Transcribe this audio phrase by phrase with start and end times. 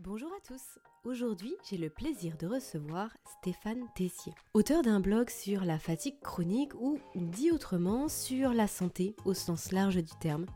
[0.00, 0.80] Bonjour à tous.
[1.04, 6.74] Aujourd'hui, j'ai le plaisir de recevoir Stéphane Tessier, auteur d'un blog sur la fatigue chronique
[6.74, 10.46] ou, dit autrement, sur la santé au sens large du terme.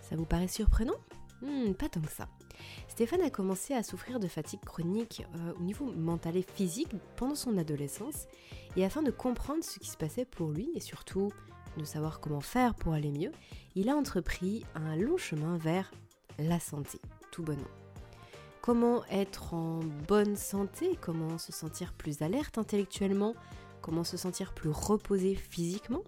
[0.00, 0.96] Ça vous paraît surprenant?
[1.42, 2.28] Hmm, Pas tant que ça.
[2.88, 7.34] Stéphane a commencé à souffrir de fatigue chronique euh, au niveau mental et physique pendant
[7.34, 8.26] son adolescence,
[8.76, 11.30] et afin de comprendre ce qui se passait pour lui et surtout
[11.76, 13.32] de savoir comment faire pour aller mieux,
[13.74, 15.90] il a entrepris un long chemin vers
[16.38, 17.68] la santé, tout bonnement.
[18.62, 23.34] Comment être en bonne santé, comment se sentir plus alerte intellectuellement,
[23.80, 26.04] comment se sentir plus reposé physiquement.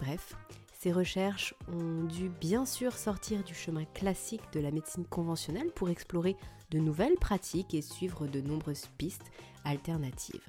[0.00, 0.36] Bref,
[0.78, 5.88] ces recherches ont dû bien sûr sortir du chemin classique de la médecine conventionnelle pour
[5.88, 6.36] explorer
[6.70, 9.32] de nouvelles pratiques et suivre de nombreuses pistes
[9.64, 10.46] alternatives.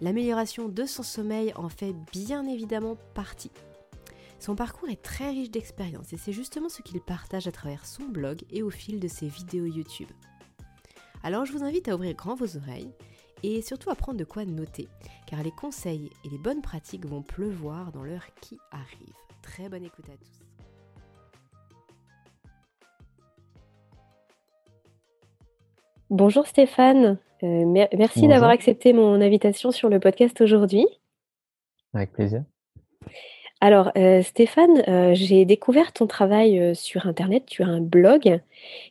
[0.00, 3.50] L'amélioration de son sommeil en fait bien évidemment partie.
[4.44, 8.02] Son parcours est très riche d'expériences et c'est justement ce qu'il partage à travers son
[8.02, 10.10] blog et au fil de ses vidéos YouTube.
[11.22, 12.92] Alors je vous invite à ouvrir grand vos oreilles
[13.42, 14.86] et surtout à prendre de quoi noter,
[15.26, 19.14] car les conseils et les bonnes pratiques vont pleuvoir dans l'heure qui arrive.
[19.40, 20.42] Très bonne écoute à tous.
[26.10, 30.86] Bonjour Stéphane, euh, mer merci d'avoir accepté mon invitation sur le podcast aujourd'hui.
[31.94, 32.44] Avec plaisir.
[33.60, 37.44] Alors, heu, Stéphane, heu, j'ai découvert ton travail, heu, sur internet.
[37.46, 38.40] Tu as un blog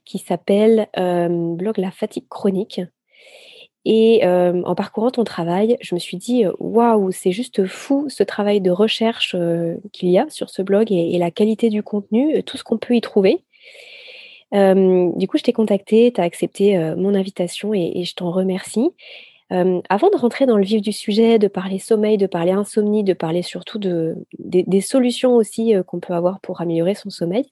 [0.06, 2.81] qui s'appelle, blog La Fatigue Chronique
[3.86, 8.61] et en parcourant ton travail, je me suis dit, «Waouh, c'est juste fou ce travail
[8.61, 9.36] de recherche,
[9.91, 12.95] qu'il y a sur ce blog et la qualité du contenu, tout ce qu'on peut
[12.95, 13.44] y trouver».
[14.52, 18.89] Du coup, je t'ai contacté, tu as accepté, mon invitation et je t'en remercie.
[19.49, 23.13] Avant de rentrer dans le vif du sujet, de parler sommeil, de parler insomnie, de
[23.13, 27.45] parler surtout de des solutions aussi, qu'on peut avoir pour améliorer son sommeil,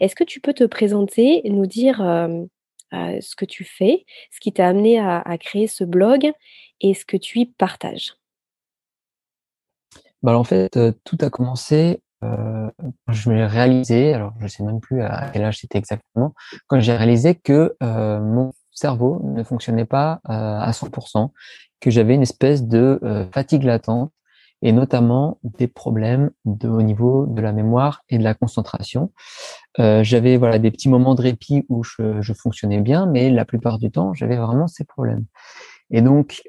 [0.00, 1.98] est-ce que tu peux te présenter nous dire,
[2.92, 6.30] ce que tu fais, ce qui t'a amené à créer ce blog
[6.80, 8.14] et ce que tu y partages?
[10.22, 12.70] Bah, alors, en fait, tout a commencé, quand
[13.08, 16.34] je l'ai réalisé, alors je sais même plus à quel âge c'était exactement,
[16.66, 21.32] quand j'ai réalisé que, mon cerveau ne fonctionnait pas, heu, à 100%
[21.80, 24.12] que j'avais une espèce de, heu, fatigue latente
[24.62, 29.12] et notamment des problèmes de au niveau de la mémoire et de la concentration.
[29.80, 33.78] Heu, j'avais, voilà, des petits moments de répit où je fonctionnais bien, mais la plupart
[33.78, 35.26] du temps, j'avais vraiment ces problèmes
[35.90, 36.42] et donc,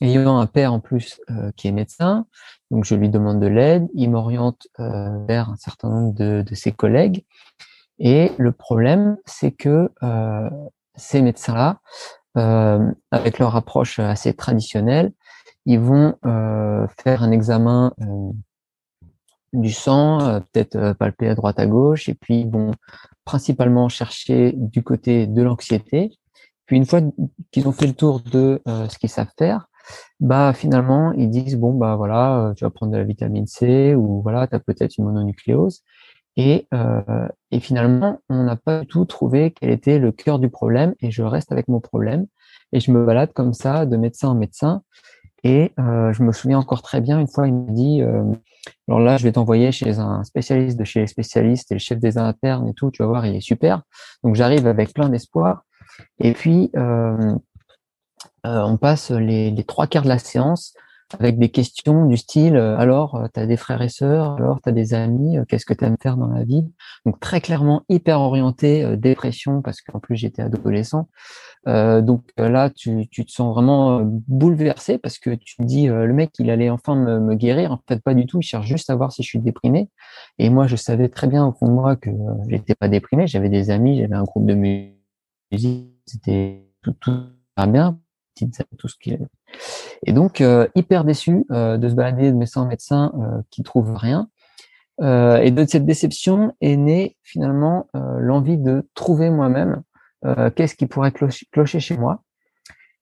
[0.00, 1.20] ayant un père en plus,
[1.56, 2.26] qui est médecin,
[2.70, 3.88] donc je lui demande de l'aide.
[3.94, 7.24] Il m'oriente, vers un certain nombre de ses collègues
[8.00, 9.90] et le problème, c'est que,
[10.96, 11.80] ces médecins-là,
[12.36, 15.12] hem, avec leur approche assez traditionnelle,
[15.66, 18.32] ils vont, heu, faire un examen, hem,
[19.54, 22.72] du sang, heu, peut-être, heu, palper à droite à gauche et puis ils vont
[23.24, 26.12] principalement chercher du côté de l'anxiété.
[26.66, 27.00] Puis une fois
[27.52, 29.68] qu'ils ont fait le tour de, heu, ce qu'ils savent faire,
[30.20, 34.22] bah, finalement, ils disent: «Bon, bah, voilà, tu vas prendre de la vitamine C» ou
[34.22, 35.82] voilà, «Tu as peut-être une mononucléose»
[36.36, 37.02] et heu
[37.52, 41.10] et finalement, on n'a pas du tout trouvé quel était le cœur du problème et
[41.12, 42.26] je reste avec mon problème.
[42.72, 44.82] Et je me balade comme ça de médecin en médecin.
[45.44, 48.36] Et heu, je me souviens encore très bien, une fois, il m'a dit, hem:
[48.88, 51.98] «Alors là, je vais t'envoyer chez un spécialiste de chez les spécialistes et le chef
[52.00, 53.82] des internes et tout, tu vas voir, il est super».
[54.24, 55.64] Donc j'arrive avec plein d'espoir.
[56.20, 57.38] Et puis, hem,
[58.46, 60.74] heu, on passe les les 3/4 de la séance
[61.20, 64.32] avec des questions du style, heu: «Alors, heu, tu as des frères et sœurs?
[64.38, 65.38] Alors, tu as des amis?
[65.38, 66.64] Heu, qu'est-ce que tu aimes faire dans la vie?»
[67.06, 71.08] donc très clairement hyper orienté, heu, dépression parce qu'en plus j'étais adolescent.
[71.68, 76.12] Heu, donc là, tu tu te sens vraiment, bouleversé parce que tu te dis, «Le
[76.12, 77.72] mec, il allait enfin me me guérir».
[77.72, 79.88] En fait, pas du tout, il cherche juste à voir si je suis déprimé
[80.38, 82.10] et moi, je savais très bien au fond de moi que,
[82.48, 83.26] j'étais pas déprimé.
[83.26, 87.12] J'avais des amis, j'avais un groupe de musique, c'était tout tout
[87.68, 87.98] bien,
[88.78, 89.16] tout ce qui
[90.04, 93.62] et donc heu, hyper déçu, heu, de se balader de médecin en médecin, heu, qui
[93.62, 94.28] trouve rien,
[95.02, 99.82] heu et de cette déception est née finalement, heu, l'envie de trouver moi-même,
[100.26, 102.22] heu, qu'est-ce qui pourrait cloche clocher chez moi.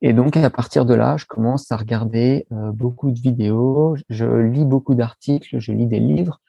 [0.02, 4.64] Et donc à partir de là, je commence à regarder, beaucoup de vidéos, je lis
[4.64, 6.40] beaucoup d'articles, je lis des livres.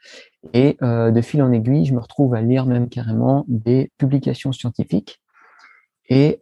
[0.53, 5.21] Et de fil en aiguille, je me retrouve à lire même carrément des publications scientifiques.
[6.09, 6.39] Et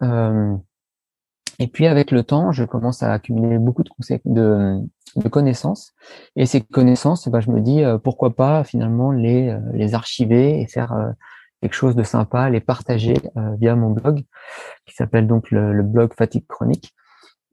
[1.61, 3.89] et puis avec le temps, je commence à accumuler beaucoup de
[4.25, 4.79] de,
[5.17, 5.93] de connaissances
[6.35, 10.61] et ces connaissances, bah, je me dis, heu: «Pourquoi pas finalement les, heu, les archiver
[10.61, 11.13] et faire, heu,
[11.61, 14.23] quelque chose de sympa, les partager, heu, via mon blog?»
[14.85, 16.93] qui s'appelle donc le le blog Fatigue Chronique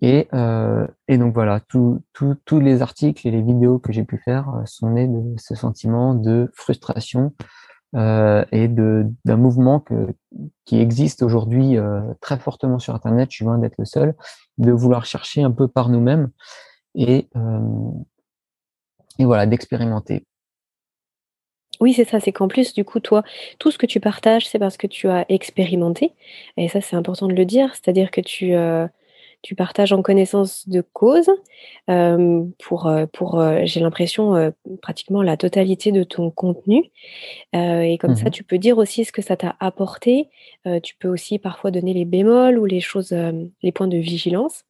[0.03, 4.19] et heu et donc voilà, tous tous les articles et les vidéos que j'ai pu
[4.19, 7.33] faire, heu, sont nés de ce sentiment de frustration,
[7.95, 9.85] et d'un mouvement
[10.65, 11.77] qui existe aujourd'hui
[12.21, 14.15] très fortement sur Internet, je suis loin d'être le seul,
[14.59, 16.31] de vouloir chercher un peu par nous-mêmes
[16.95, 17.29] et,
[19.19, 20.27] et voilà, d'expérimenter.
[21.81, 23.23] Oui, c'est ça, c'est qu'en plus, du coup, toi,
[23.59, 26.13] tout ce que tu partages, c'est parce que tu as expérimenté.
[26.57, 28.89] Et ça, c'est important de le dire, c'est-à-dire que tu, euh,
[29.43, 31.31] tu partages en connaissance de cause
[31.89, 34.53] euh, pour, euh, pour j'ai l'impression,
[34.83, 36.91] pratiquement la totalité de ton contenu.
[37.53, 40.29] et comme ça, mmh tu peux dire aussi ce que ça t'a apporté.
[40.83, 43.13] tu peux aussi parfois donner les bémols ou les choses,
[43.63, 44.65] les points de vigilance.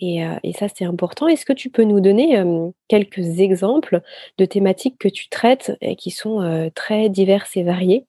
[0.00, 0.20] Et,
[0.58, 1.28] ça, c'est important.
[1.28, 2.42] Est-ce que tu peux nous donner
[2.88, 4.00] quelques exemples
[4.36, 8.07] de thématiques que tu traites et qui sont très diverses et variées?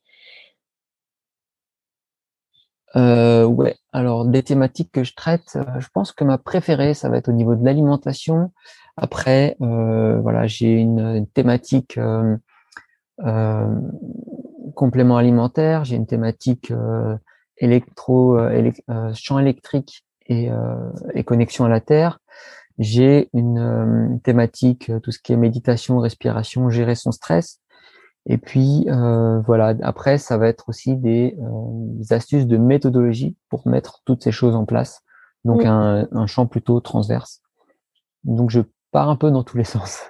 [2.96, 7.18] Euh, ouais, alors des thématiques que je traite, je pense que ma préférée, ça va
[7.18, 8.52] être au niveau de l'alimentation.
[8.98, 12.00] Après, voilà, j'ai une, thématique
[14.76, 16.74] complément alimentaire, j'ai une thématique
[17.58, 18.38] électro,
[19.14, 22.20] champ électrique euh, et, connexion à la Terre.
[22.78, 27.60] J'ai une, euh, thématique, euh, tout ce qui est méditation, respiration, gérer son stress.
[28.26, 28.86] Et puis
[29.46, 31.36] voilà, après, ça va être aussi des,
[32.12, 35.02] astuces de méthodologie pour mettre toutes ces choses en place.
[35.46, 37.42] Donc un, un, champ plutôt transverse.
[38.26, 38.62] Donc je
[38.92, 40.02] pars un peu dans tous les sens.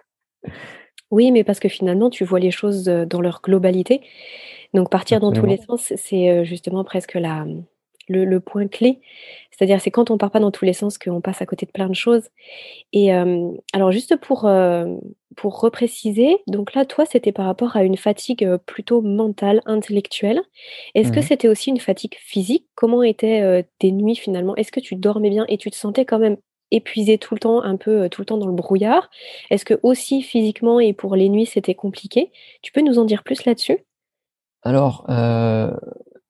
[1.11, 4.01] Oui, mais parce que finalement, tu vois les choses dans leur globalité.
[4.73, 7.45] Donc partir dans tous les sens, c'est justement presque la,
[8.09, 8.99] le, point clé.
[9.51, 11.71] C'est-à-dire, c'est quand on part pas dans tous les sens qu'on passe à côté de
[11.71, 12.29] plein de choses.
[12.93, 14.49] Et alors, juste pour,
[15.35, 20.41] pour repréciser, donc là, toi, c'était par rapport à une fatigue plutôt mentale, intellectuelle.
[20.95, 22.67] Est-ce que mmh c'était aussi une fatigue physique?
[22.75, 24.55] Comment étaient tes nuits finalement?
[24.55, 26.37] Est-ce que tu dormais bien et tu te sentais quand même
[26.71, 29.09] épuisé tout le temps, un peu tout le temps dans le brouillard?
[29.49, 32.31] Est-ce que aussi physiquement et pour les nuits, c'était compliqué?
[32.61, 33.79] Tu peux nous en dire plus là-dessus?
[34.63, 35.05] Alors,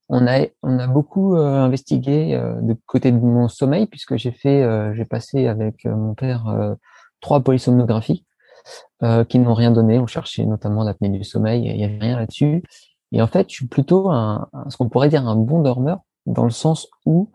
[0.09, 4.31] on a, on a beaucoup euh, investigué euh, de côté de mon sommeil, puisque j'ai
[4.31, 6.75] fait, euh, j'ai passé avec mon père
[7.21, 8.25] trois polysomnographies
[9.29, 9.99] qui n'ont rien donné.
[9.99, 12.63] On cherchait notamment l'apnée du sommeil, il n'y avait rien là-dessus.
[13.11, 16.43] Et en fait, je suis plutôt un, ce qu'on pourrait dire un bon dormeur, dans
[16.43, 17.31] le sens où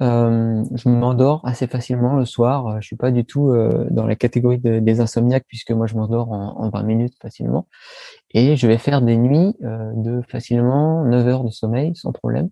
[0.00, 2.80] je m'endors assez facilement le soir.
[2.80, 3.54] Je suis pas du tout
[3.90, 7.66] dans la catégorie des insomniaques puisque moi je m'endors en, en, 20 minutes facilement.
[8.36, 12.50] Et je vais faire des nuits de facilement 9 heures de sommeil sans problème.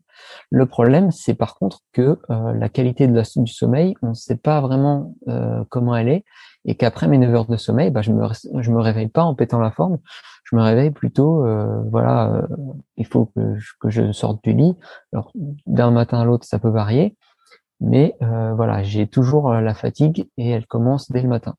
[0.50, 5.16] Le problème, c'est par contre que la qualité du sommeil, on ne sait pas vraiment
[5.70, 6.24] comment elle est
[6.64, 9.58] et qu'après mes 9 heures de sommeil, bah, je me me réveille pas en pétant
[9.58, 9.98] la forme.
[10.44, 11.44] Je me réveille plutôt,
[11.90, 12.46] voilà,
[12.96, 14.76] il faut que je, que je sorte du lit.
[15.12, 15.32] Alors
[15.66, 17.16] d'un matin à l'autre, ça peut varier
[17.82, 21.56] mais euh, voilà, j'ai toujours euh, la fatigue et elle commence dès le matin.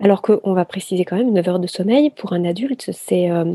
[0.00, 3.54] Alors qu'on va préciser quand même 9 heures de sommeil pour un adulte, c'est euh,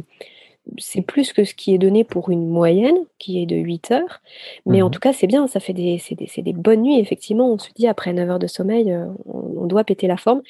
[0.77, 4.21] c'est plus que ce qui est donné pour une moyenne, qui est de 8 heures.
[4.67, 6.99] Mais en mmh tout cas, c'est bien, ça fait des, c'est des, des, bonnes nuits,
[6.99, 7.51] effectivement.
[7.51, 8.95] On se dit, après 9 heures de sommeil,
[9.25, 10.43] on, doit péter la forme.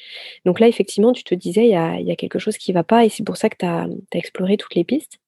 [0.44, 2.74] Donc là, effectivement, tu te disais, il y a, y a, quelque chose qui ne
[2.74, 5.18] va pas, et c'est pour ça que tu as, exploré toutes les pistes.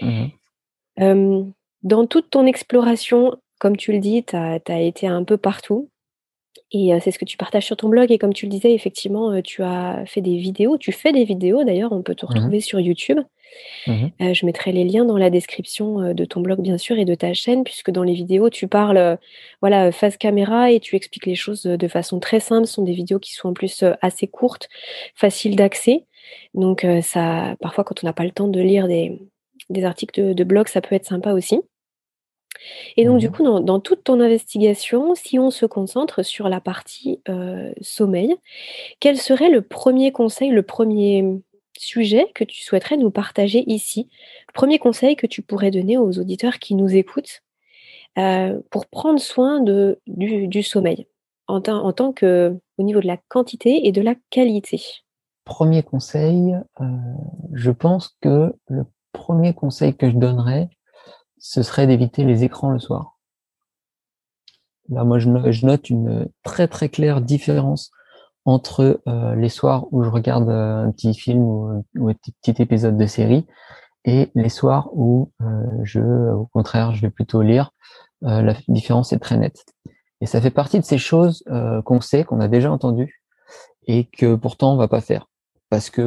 [0.00, 0.28] Mmh
[1.82, 5.88] dans toute ton exploration, comme tu le dis, tu as, été un peu partout.
[6.72, 8.12] Et c'est ce que tu partages sur ton blog.
[8.12, 10.78] Et comme tu le disais, effectivement, tu as fait des vidéos.
[10.78, 13.18] Tu fais des vidéos, d'ailleurs, on peut te mmh retrouver sur YouTube.
[13.88, 17.16] Mmh je mettrai les liens dans la description de ton blog, bien sûr, et de
[17.16, 19.18] ta chaîne, puisque dans les vidéos, tu parles
[19.60, 22.66] voilà, face caméra et tu expliques les choses de façon très simple.
[22.66, 24.68] Ce sont des vidéos qui sont en plus assez courtes,
[25.16, 26.06] faciles d'accès.
[26.54, 29.18] Donc, ça, parfois, quand on n'a pas le temps de lire des,
[29.82, 31.60] articles de, de blog, ça peut être sympa aussi.
[32.96, 36.60] Et donc, du mmh coup, dans, toute ton investigation, si on se concentre sur la
[36.60, 37.20] partie
[37.80, 38.36] sommeil,
[39.00, 41.24] quel serait le premier conseil, le premier
[41.78, 44.08] sujet que tu souhaiterais nous partager ici?
[44.48, 47.42] Le premier conseil que tu pourrais donner aux auditeurs qui nous écoutent
[48.70, 51.06] pour prendre soin de, du, sommeil,
[51.48, 54.80] en, en tant que au niveau de la quantité et de la qualité?
[55.44, 56.54] Premier conseil,
[57.52, 60.68] je pense que le premier conseil que je donnerais,
[61.40, 63.18] ce serait d'éviter les écrans le soir.
[64.88, 67.90] Là, moi, je note une très très claire différence
[68.44, 72.96] entre euh, les soirs où je regarde euh, un petit film ou, un petit, épisode
[72.96, 73.46] de série
[74.04, 75.46] et les soirs où euh,
[75.82, 77.72] je, au contraire, je vais plutôt lire.
[78.22, 79.64] la différence est très nette.
[80.20, 81.44] Et ça fait partie de ces choses
[81.84, 83.22] qu'on sait, qu'on a déjà entendues
[83.86, 85.26] et que pourtant on va pas faire
[85.70, 86.02] parce que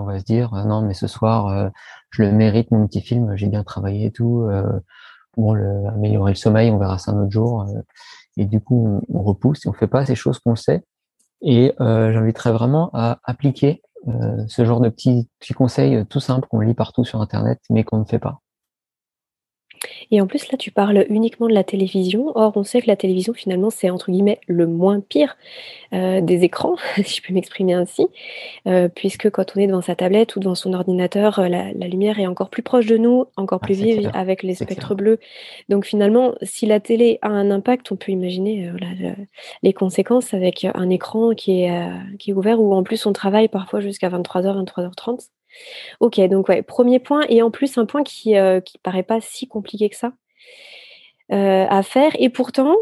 [0.00, 1.70] on va se dire ah non mais ce soir
[2.12, 4.42] je le mérite mon petit film, j'ai bien travaillé et tout.
[4.42, 4.80] Euh,
[5.32, 7.62] pour le, améliorer le sommeil, on verra ça un autre jour.
[7.62, 7.80] Euh,
[8.36, 10.84] et du coup, on, repousse et on fait pas ces choses qu'on sait.
[11.40, 13.82] Et euh, j'inviterais vraiment à appliquer
[14.48, 18.04] ce genre de petits conseils tout simples qu'on lit partout sur Internet, mais qu'on ne
[18.04, 18.41] fait pas.
[20.10, 22.32] Et en plus, là, tu parles uniquement de la télévision.
[22.34, 25.36] Or, on sait que la télévision, finalement, c'est entre guillemets le moins pire
[25.92, 28.06] euh, des écrans, si je peux m'exprimer ainsi,
[28.66, 32.18] euh, puisque quand on est devant sa tablette ou devant son ordinateur, euh, la, lumière
[32.18, 35.18] est encore plus proche de nous, encore ah, plus vive avec les spectres bleus.
[35.68, 38.70] Donc, finalement, si la télé a un impact, on peut imaginer
[39.62, 43.48] les conséquences avec un écran qui est, qui est ouvert ou en plus on travaille
[43.48, 45.28] parfois jusqu'à 23h, 23h30.
[46.00, 49.20] Ok, donc ouais, premier point, et en plus un point qui, euh, qui paraît pas
[49.20, 50.12] si compliqué que ça
[51.32, 52.12] euh, à faire.
[52.18, 52.74] Et pourtant,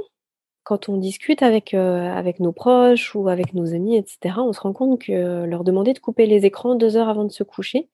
[0.62, 4.60] quand on discute avec, euh, avec nos proches ou avec nos amis, etc., on se
[4.60, 7.88] rend compte que leur demander de couper les écrans deux heures avant de se coucher,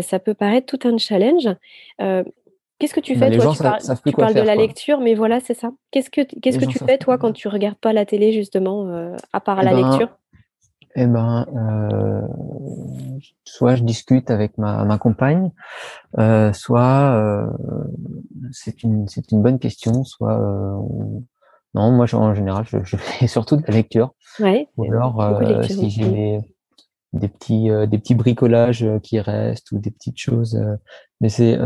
[0.00, 1.48] ça peut paraître tout un challenge.
[1.98, 3.52] Qu'est-ce que tu fais, toi?
[3.52, 5.72] Tu, parles, de la lecture, mais voilà, c'est ça.
[5.90, 9.40] Qu'est-ce que, qu'est-ce que tu fais, toi, quand tu regardes pas la télé, justement, à
[9.40, 10.08] part eh la ben, lecture?
[10.94, 12.20] Eh ben, euh,
[13.44, 15.50] soit je discute avec ma, ma compagne,
[16.18, 17.46] euh, soit euh,
[18.50, 20.76] c'est une c'est une bonne question, soit euh,
[21.74, 24.14] non, moi en général je, je, fais surtout de la lecture.
[24.38, 26.40] Ouais, ou alors euh, si j'ai des,
[27.14, 30.62] des petits euh, des petits bricolages qui restent ou des petites choses,
[31.20, 31.58] mais c'est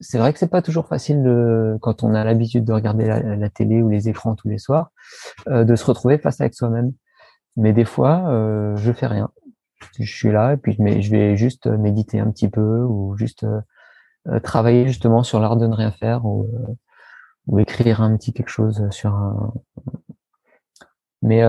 [0.00, 3.36] c'est vrai que c'est pas toujours facile de, quand on a l'habitude de regarder la,
[3.36, 4.90] la, télé ou les écrans tous les soirs,
[5.46, 6.92] de se retrouver face avec soi-même.
[7.56, 9.30] Mais des fois, euh, je fais rien.
[9.98, 13.60] Je suis là et puis je vais juste méditer un petit peu ou juste euh,
[14.28, 16.74] euh, travailler justement sur l'art de ne rien faire ou, euh,
[17.46, 19.52] ou écrire un petit quelque chose sur un.
[21.22, 21.42] Mais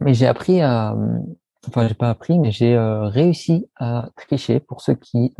[0.00, 0.96] mais j'ai appris à,
[1.68, 5.34] enfin j'ai pas appris, mais j'ai réussi à tricher pour ceux qui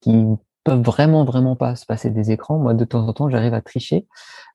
[0.00, 0.26] qui
[0.64, 2.58] peuvent vraiment vraiment pas se passer des écrans.
[2.58, 4.06] Moi, de temps en temps, j'arrive à tricher.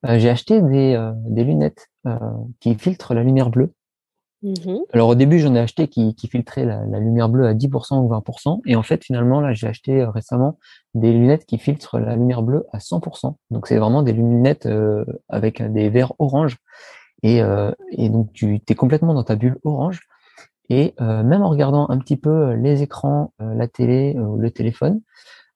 [0.04, 2.18] j'ai acheté des, des lunettes euh,
[2.62, 3.74] qui filtre la lumière bleue.
[4.44, 7.96] Mmh Alors au début, j'en ai acheté qui, qui filtrait la, lumière bleue à 10%
[7.96, 8.62] ou 20%.
[8.66, 10.58] Et en fait, finalement, là, j'ai acheté euh, récemment
[10.94, 13.36] des lunettes qui filtrent la lumière bleue à 100%.
[13.50, 16.58] Donc c'est vraiment des lunettes euh, avec des verres orange.
[17.24, 17.42] Et,
[17.90, 20.02] et donc tu es complètement dans ta bulle orange.
[20.70, 25.02] Et même en regardant un petit peu les écrans, la télé ou le téléphone,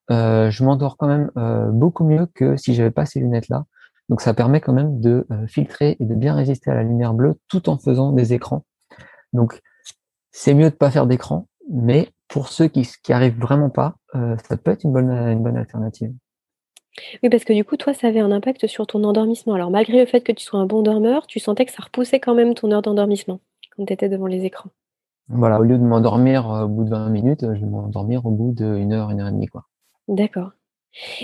[0.08, 1.30] je m'endors quand même
[1.72, 3.64] beaucoup mieux que si j'avais pas ces lunettes-là.
[4.08, 7.14] Donc ça permet quand même de euh, filtrer et de bien résister à la lumière
[7.14, 8.64] bleue tout en faisant des écrans.
[9.32, 9.60] Donc
[10.30, 14.36] c'est mieux de pas faire d'écran, mais pour ceux qui qui arrivent vraiment pas, euh,
[14.48, 16.12] ça peut être une bonne une bonne alternative.
[17.22, 19.54] Oui, parce que du coup, toi, ça avait un impact sur ton endormissement.
[19.54, 22.20] Alors, malgré le fait que tu sois un bon dormeur, tu sentais que ça repoussait
[22.20, 23.40] quand même ton heure d'endormissement
[23.74, 24.68] quand tu étais devant les écrans.
[25.28, 28.30] Voilà, au lieu de m'endormir euh, au bout de 20 minutes, je vais m'endormir au
[28.30, 29.64] bout d'une heure, une heure et demie, quoi.
[30.12, 30.50] D'accord.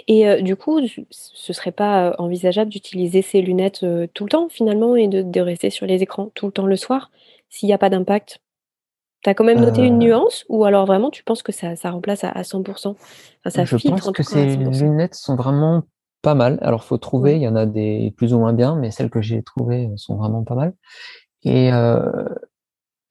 [0.06, 0.80] Et du coup,
[1.10, 5.84] ce serait pas, envisageable d'utiliser ces lunettes, tout le temps finalement et de rester sur
[5.84, 7.10] les écrans tout le temps le soir,
[7.50, 8.40] s'il n'y a pas d'impact?
[9.22, 11.90] Tu as quand même noté une nuance ou alors vraiment tu penses que ça ça
[11.90, 12.96] remplace à 100 Enfin
[13.44, 15.82] ça Je pense que ces lunettes sont vraiment
[16.22, 16.58] pas mal.
[16.62, 19.20] Alors faut trouver, il y en a des plus ou moins bien, mais celles que
[19.20, 20.72] j'ai trouvées, sont vraiment pas mal
[21.44, 21.70] et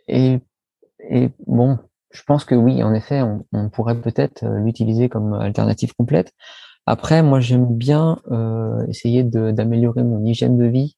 [0.07, 0.39] et
[1.09, 1.77] et bon
[2.11, 6.33] je pense que oui, en effet, on, pourrait peut-être euh, l'utiliser comme alternative complète.
[6.85, 10.97] Après, moi, j'aime bien euh, essayer d'améliorer mon hygiène de vie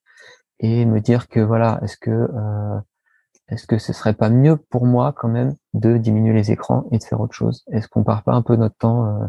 [0.60, 2.80] et me dire que voilà, est-ce que euh,
[3.50, 7.00] est-ce que ce serait pas mieux pour moi quand même de diminuer les écrans et
[7.00, 7.64] de faire autre chose?
[7.72, 9.20] Est-ce qu'on part pas un peu notre temps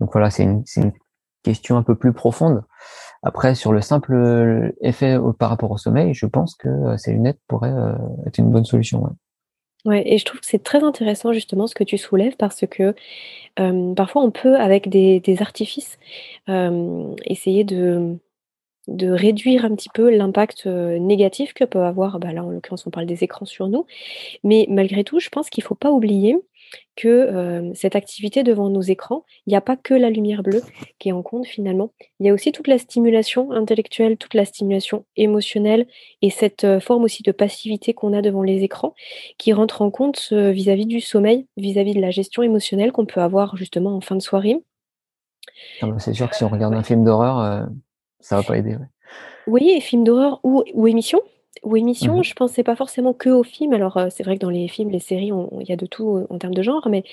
[0.00, 0.92] Donc voilà, c'est une, une,
[1.44, 2.64] question un peu plus profonde.
[3.22, 7.94] Après, sur le simple effet par rapport au sommeil, je pense que ces lunettes pourraient
[8.26, 9.04] être une bonne solution.
[9.04, 9.10] Ouais.
[9.84, 12.94] Ouais et je trouve que c'est très intéressant justement ce que tu soulèves parce que,
[13.96, 15.98] parfois on peut avec des artifices,
[17.26, 18.18] essayer de
[19.10, 23.06] réduire un petit peu l'impact, négatif que peut avoir, bah, là en l'occurrence on parle
[23.06, 23.86] des écrans sur nous.
[24.44, 26.36] Mais malgré tout, je pense qu'il faut pas oublier
[26.96, 30.62] que cette activité devant nos écrans, il n'y a pas que la lumière bleue
[30.98, 31.92] qui est en compte finalement.
[32.20, 35.86] Il y a aussi toute la stimulation intellectuelle, toute la stimulation émotionnelle
[36.22, 38.94] et cette forme aussi de passivité qu'on a devant les écrans
[39.38, 43.56] qui rentre en compte vis-à-vis du sommeil, vis-à-vis de la gestion émotionnelle qu'on peut avoir
[43.56, 44.62] justement en fin de soirée.
[45.82, 47.66] Ah bah, c'est sûr que si on regarde un film d'horreur,
[48.20, 48.76] ça va pas aider.
[49.46, 51.20] Oui, et film d'horreur ou, ou émission
[51.64, 53.72] ou émission, mmh je pensais pas forcément que aux films.
[53.72, 55.30] Alors, c'est vrai que dans les films, les séries,
[55.60, 57.04] il y a de tout, en termes de genre, mais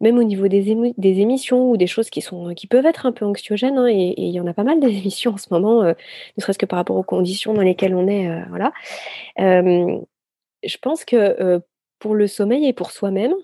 [0.00, 3.12] même au niveau des des émissions ou des choses qui sont, qui peuvent être un
[3.12, 5.82] peu anxiogènes, hein, et il y en a pas mal des émissions en ce moment,
[5.84, 5.94] ne
[6.38, 8.72] serait-ce que par rapport aux conditions dans lesquelles on est, voilà.
[9.38, 11.62] je pense que,
[11.98, 13.34] pour le sommeil et pour soi-même,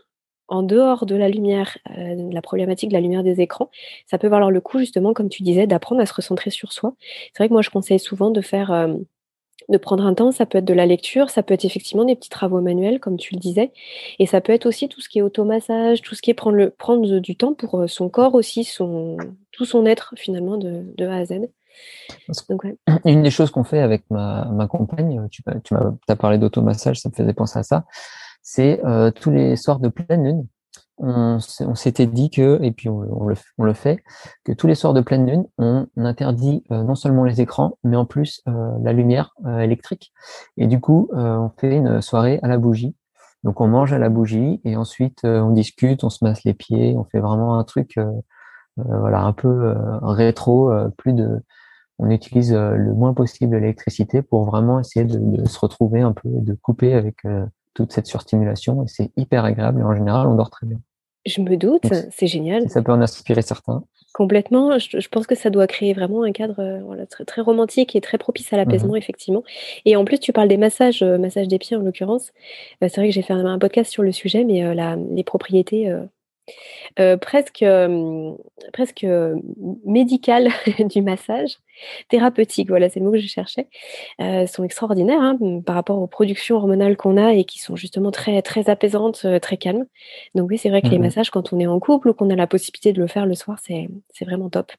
[0.48, 3.70] en dehors de la lumière, la problématique de la lumière des écrans,
[4.06, 6.94] ça peut valoir le coup justement, comme tu disais, d'apprendre à se recentrer sur soi.
[7.32, 8.70] C'est vrai que moi je conseille souvent de faire,
[9.68, 10.32] de prendre un temps.
[10.32, 13.16] Ça peut être de la lecture, ça peut être effectivement des petits travaux manuels, comme
[13.16, 13.72] tu le disais.
[14.18, 16.56] Et ça peut être aussi tout ce qui est automassage, tout ce qui est prendre,
[16.56, 19.16] le, prendre du temps pour euh, son corps aussi, son,
[19.52, 21.40] tout son être finalement de, de A à Z.
[22.48, 22.62] Donc,
[23.04, 25.74] Une des choses qu'on fait avec ma, ma compagne, tu, tu
[26.08, 27.84] as parlé d'automassage, ça me faisait penser à ça,
[28.42, 30.46] c'est euh, tous les soirs de pleine lune,
[30.98, 31.40] on,
[31.74, 33.98] s'était dit que, et puis on, le, fait,
[34.44, 37.96] que tous les soirs de pleine lune, on interdit euh, non seulement les écrans, mais
[37.96, 40.12] en plus euh, la lumière euh, électrique.
[40.56, 42.94] Et du coup, on fait une soirée à la bougie.
[43.42, 46.96] Donc on mange à la bougie et ensuite on discute, on se masse les pieds,
[46.96, 47.98] on fait vraiment un truc,
[48.76, 51.42] voilà, un peu rétro, plus de,
[51.98, 56.54] on utilise le moins possible l'électricité pour vraiment essayer de, se retrouver un peu, de
[56.54, 57.16] couper avec
[57.74, 60.78] toute cette surstimulation et c'est hyper agréable et en général on dort très bien.
[61.26, 62.68] Je me doute, c'est génial.
[62.68, 63.82] Ça peut en inspirer certains.
[64.12, 64.78] Complètement.
[64.78, 68.00] Je, pense que ça doit créer vraiment un cadre euh, voilà, très, très, romantique et
[68.00, 69.42] très propice à l'apaisement, mmh effectivement.
[69.86, 72.30] Et en plus, tu parles des massages, euh, massages des pieds en l'occurrence.
[72.82, 75.92] Euh, c'est vrai que j'ai fait un, podcast sur le sujet, mais la, les propriétés
[77.00, 78.32] euh, presque, euh,
[78.72, 79.36] presque euh,
[79.84, 80.50] médical
[80.90, 81.58] du massage,
[82.08, 83.68] thérapeutique, voilà, c'est le mot que je cherchais,
[84.46, 88.42] sont extraordinaires hein, par rapport aux productions hormonales qu'on a et qui sont justement très,
[88.42, 89.86] très apaisantes, très calmes.
[90.34, 92.30] Donc oui, c'est vrai que les mmh massages, quand on est en couple ou qu'on
[92.30, 93.88] a la possibilité de le faire le soir, c'est
[94.24, 94.72] vraiment top.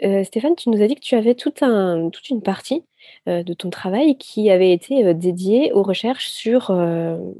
[0.00, 2.84] Stéphane, tu nous as dit que tu avais toute une partie
[3.26, 6.72] de ton travail qui avait été dédiée aux recherches sur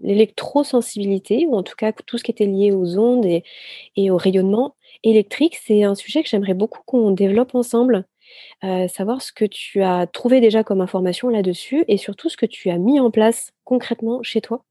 [0.03, 4.75] l'électrosensibilité, ou en tout cas tout ce qui était lié aux ondes et, au rayonnement
[5.05, 5.57] électrique.
[5.65, 8.05] C'est un sujet que j'aimerais beaucoup qu'on développe ensemble,
[8.63, 12.71] savoir ce que tu as trouvé déjà comme information là-dessus et surtout ce que tu
[12.71, 14.65] as mis en place concrètement chez toi.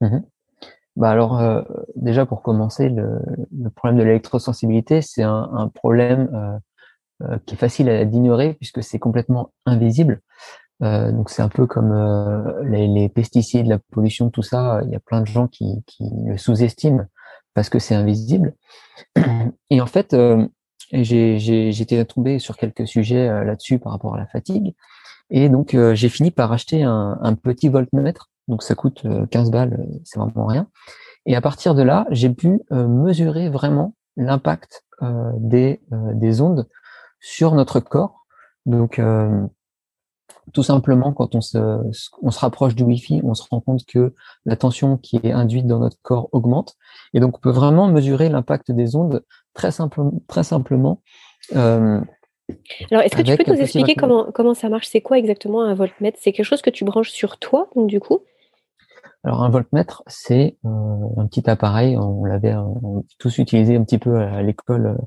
[0.00, 0.33] Mmh
[0.96, 1.42] bah alors
[1.96, 3.20] déjà pour commencer, le,
[3.74, 6.60] problème de l'électrosensibilité, c'est un, problème
[7.22, 10.20] euh, qui est facile à d'ignorer puisque c'est complètement invisible.
[10.82, 14.80] Euh, donc c'est un peu comme euh, les, les, pesticides, la pollution, tout ça.
[14.84, 17.04] Il y a plein de gens qui, qui le sous-estiment
[17.54, 18.54] parce que c'est invisible.
[19.70, 20.46] Et en fait, euh,
[20.92, 24.74] j'étais tombé sur quelques sujets là-dessus par rapport à la fatigue.
[25.30, 28.30] Et donc j'ai fini par acheter un, un, petit voltmètre.
[28.48, 30.68] Donc ça coûte 15 balles, c'est vraiment rien.
[31.26, 34.84] Et à partir de là, j'ai pu mesurer vraiment l'impact
[35.38, 36.68] des, des ondes
[37.24, 38.26] sur notre corps.
[38.66, 39.46] Donc, euh,
[40.52, 41.58] tout simplement, quand on se,
[42.22, 45.66] on se rapproche du Wi-Fi, on se rend compte que la tension qui est induite
[45.66, 46.76] dans notre corps augmente.
[47.14, 51.00] Et donc, on peut vraiment mesurer l'impact des ondes très, simplement très simplement.
[51.56, 52.00] Euh,
[52.90, 54.86] Alors, est-ce que tu peux nous expliquer comment, comment ça marche?
[54.86, 56.18] C'est quoi exactement un voltmètre?
[56.20, 58.20] C'est quelque chose que tu branches sur toi, donc du coup?
[59.24, 60.68] Alors un voltmètre, c'est euh,
[61.16, 62.54] un petit appareil, on l'avait
[63.18, 64.98] tous utilisé un petit peu à l'école.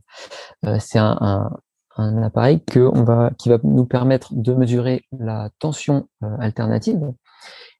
[0.80, 1.52] c'est un,
[1.98, 7.12] un appareil que on va, qui va nous permettre de mesurer la tension euh, alternative.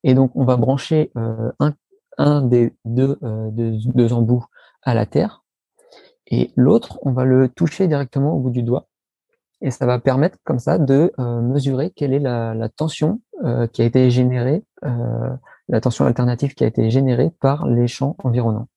[0.04, 1.74] Et donc, on va brancher euh, un,
[2.18, 4.46] un, des deux, euh, deux, embouts
[4.84, 5.44] à la terre
[6.28, 8.88] et l'autre, on va le toucher directement au bout du doigt.
[9.62, 13.22] Et ça va permettre comme ça de mesurer quelle est la, la tension
[13.72, 14.64] qui a été générée,
[15.68, 18.68] la tension alternative qui a été générée par les champs environnants.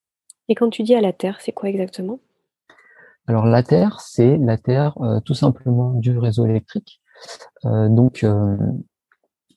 [0.49, 2.19] Et quand tu dis à la terre, c'est quoi exactement?
[3.31, 7.01] Alors la Terre, c'est la Terre euh, tout simplement du réseau électrique.
[7.65, 8.57] Euh, donc euh,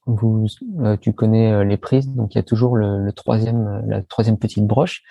[0.06, 0.46] vous,
[1.02, 5.02] tu connais les prises, donc il y a toujours le, troisième, la troisième petite broche.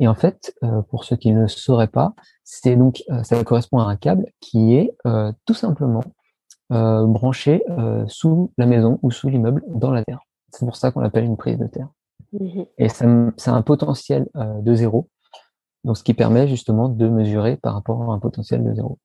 [0.00, 0.54] Et en fait,
[0.88, 2.14] pour ceux qui ne le sauraient pas,
[2.44, 4.96] c'est donc ça correspond à un câble qui est
[5.44, 6.02] tout simplement
[6.70, 7.62] branché
[8.06, 10.20] sous la maison ou sous l'immeuble dans la terre.
[10.50, 11.88] C'est pour ça qu'on l'appelle une prise de terre.
[12.32, 15.08] Mmh Et c'est un potentiel de zéro.
[15.84, 18.98] Donc, ce qui permet justement de mesurer par rapport à un potentiel de zéro.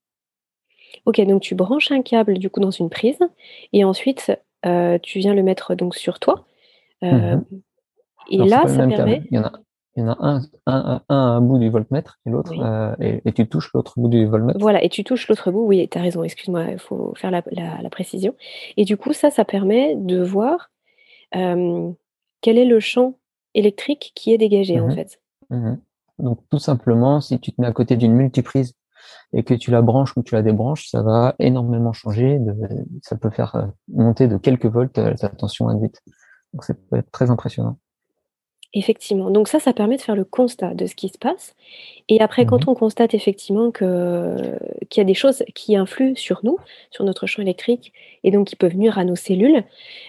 [1.06, 3.20] Ok, donc tu branches un câble du coup dans une prise
[3.74, 4.32] et ensuite
[4.66, 6.46] euh, tu viens le mettre donc sur toi.
[7.04, 7.46] Euh, mhm.
[8.30, 9.24] Et là, ça permet.
[9.30, 9.52] Il y en a,
[9.96, 12.96] il y en a un, un, un, à un bout du voltmètre et l'autre, euh,
[13.00, 14.60] et, tu touches l'autre bout du voltmètre.
[14.60, 17.44] Voilà, et tu touches l'autre bout, oui, tu as raison, excuse-moi, il faut faire la,
[17.52, 18.34] la, précision.
[18.78, 20.72] Et du coup, ça, ça permet de voir
[21.34, 23.18] quel est le champ
[23.54, 24.96] électrique qui est dégagé en mhm.
[24.96, 25.20] fait?
[25.50, 25.82] Mhm.
[26.20, 28.74] Donc tout simplement, si tu te mets à côté d'une multiprise
[29.34, 32.40] et que tu la branches ou tu la débranches, ça va énormément changer.
[33.02, 36.02] ça peut faire euh, monter de quelques volts euh, la tension induite.
[36.54, 37.80] Donc ça peut être très impressionnant.
[38.76, 39.30] Effectivement.
[39.30, 41.54] Donc ça, ça permet de faire le constat de ce qui se passe
[42.10, 44.36] et après quand Mmh on constate effectivement que
[44.92, 46.60] qu'il y a des choses qui influent sur nous,
[46.92, 49.64] sur notre champ électrique et donc qui peuvent nuire à nos cellules,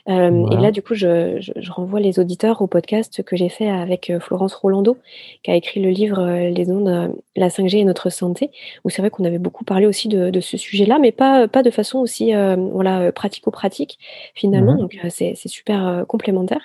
[0.09, 3.48] hem et là du coup je je je renvoie les auditeurs au podcast que j'ai
[3.48, 4.98] fait avec, heu, Florence Rolando,
[5.42, 8.50] qui a écrit le livre, heu, Les ondes, la 5G et notre santé,
[8.85, 11.62] où c'est vrai qu'on avait beaucoup parlé aussi de de ce sujet-là, mais pas, pas
[11.64, 12.33] de façon aussi,
[12.72, 13.98] voilà, pratico-pratique
[14.35, 14.79] finalement, mh.
[14.79, 16.62] donc c'est c'est super, complémentaire.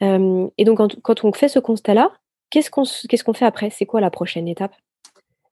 [0.00, 2.10] Et donc quand quand fait ce constat-là,
[2.50, 3.70] qu'est-ce qu'on fait après?
[3.70, 4.74] C'est quoi la prochaine étape?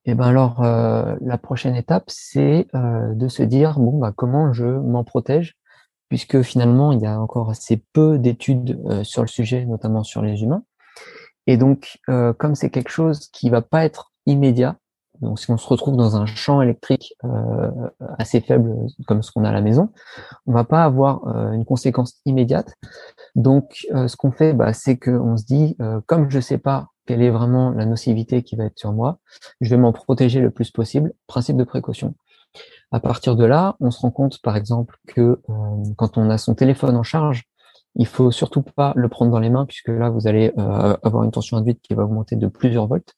[0.05, 4.53] Et ben alors, heu, la prochaine étape, c'est, heu, de se dire: «Bon, bah, comment
[4.53, 5.55] je m'en protège?»
[6.09, 10.23] puisque finalement, il y a encore assez peu d'études, heu, sur le sujet, notamment sur
[10.23, 10.65] les humains
[11.47, 11.99] et donc
[12.39, 14.77] comme c'est quelque chose qui va pas être immédiat,
[15.21, 17.31] donc si on se retrouve dans un champ électrique, heu,
[18.19, 18.75] assez faible,
[19.07, 19.91] comme ce qu'on a à la maison,
[20.47, 22.75] on va pas avoir, heu, une conséquence immédiate.
[23.37, 26.89] Donc heu, ce qu'on fait, bah, c'est qu'on se dit, heu: «Comme je sais pas
[27.07, 29.19] quelle est vraiment la nocivité qui va être sur moi,
[29.61, 32.15] je vais m'en protéger le plus possible», principe de précaution.
[32.93, 36.39] À partir de là, on se rend compte, par exemple, que, hem, quand on a
[36.39, 37.45] son téléphone en charge,
[37.97, 41.25] il faut surtout pas le prendre dans les mains puisque là, vous allez, heu, avoir
[41.25, 43.15] une tension induite qui va augmenter de plusieurs volts.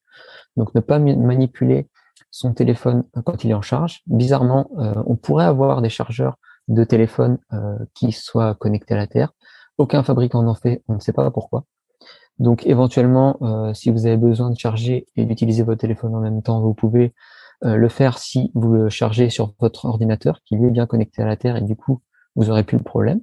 [0.57, 1.89] Donc ne pas manipuler
[2.33, 4.01] son téléphone quand il est en charge.
[4.07, 9.07] Bizarrement, heu, on pourrait avoir des chargeurs de téléphone, heu, qui soient connectés à la
[9.07, 9.33] terre.
[9.79, 11.65] Aucun fabricant n'en fait, on ne sait pas pourquoi.
[12.39, 13.39] Donc éventuellement,
[13.75, 17.15] si vous avez besoin de charger et d'utiliser votre téléphone en même temps, vous pouvez,
[17.63, 21.27] le faire si vous le chargez sur votre ordinateur qui lui est bien connecté à
[21.27, 22.03] la terre et du coup,
[22.35, 23.21] vous aurez plus le problème.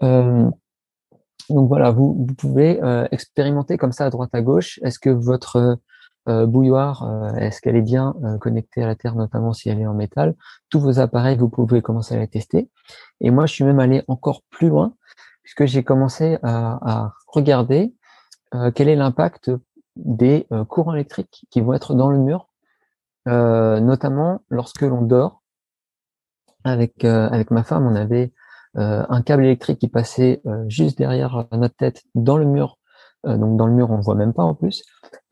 [0.00, 0.54] Donc
[1.50, 2.80] voilà, vous pouvez,
[3.10, 4.78] expérimenter comme ça à droite à gauche.
[4.82, 5.78] Est-ce que votre,
[6.28, 7.04] heu bouilloire,
[7.34, 9.94] heu, est-ce qu'elle est bien, heu, connectée à la terre, notamment si elle est en
[9.94, 10.34] métal?
[10.70, 12.70] Tous vos appareils, vous pouvez commencer à les tester
[13.20, 14.94] et moi, je suis même allé encore plus loin
[15.44, 17.94] puisque j'ai commencé à à regarder,
[18.54, 19.50] heu, quel est l'impact
[19.96, 22.48] des, heu, courants électriques qui vont être dans le mur,
[23.28, 25.40] heu, notamment lorsque l'on dort.
[26.64, 28.32] Avec, avec ma femme, on avait,
[28.74, 32.78] un câble électrique qui passait, juste derrière notre tête dans le mur,
[33.26, 34.84] heu, donc dans le mur, on le voit même pas en plus,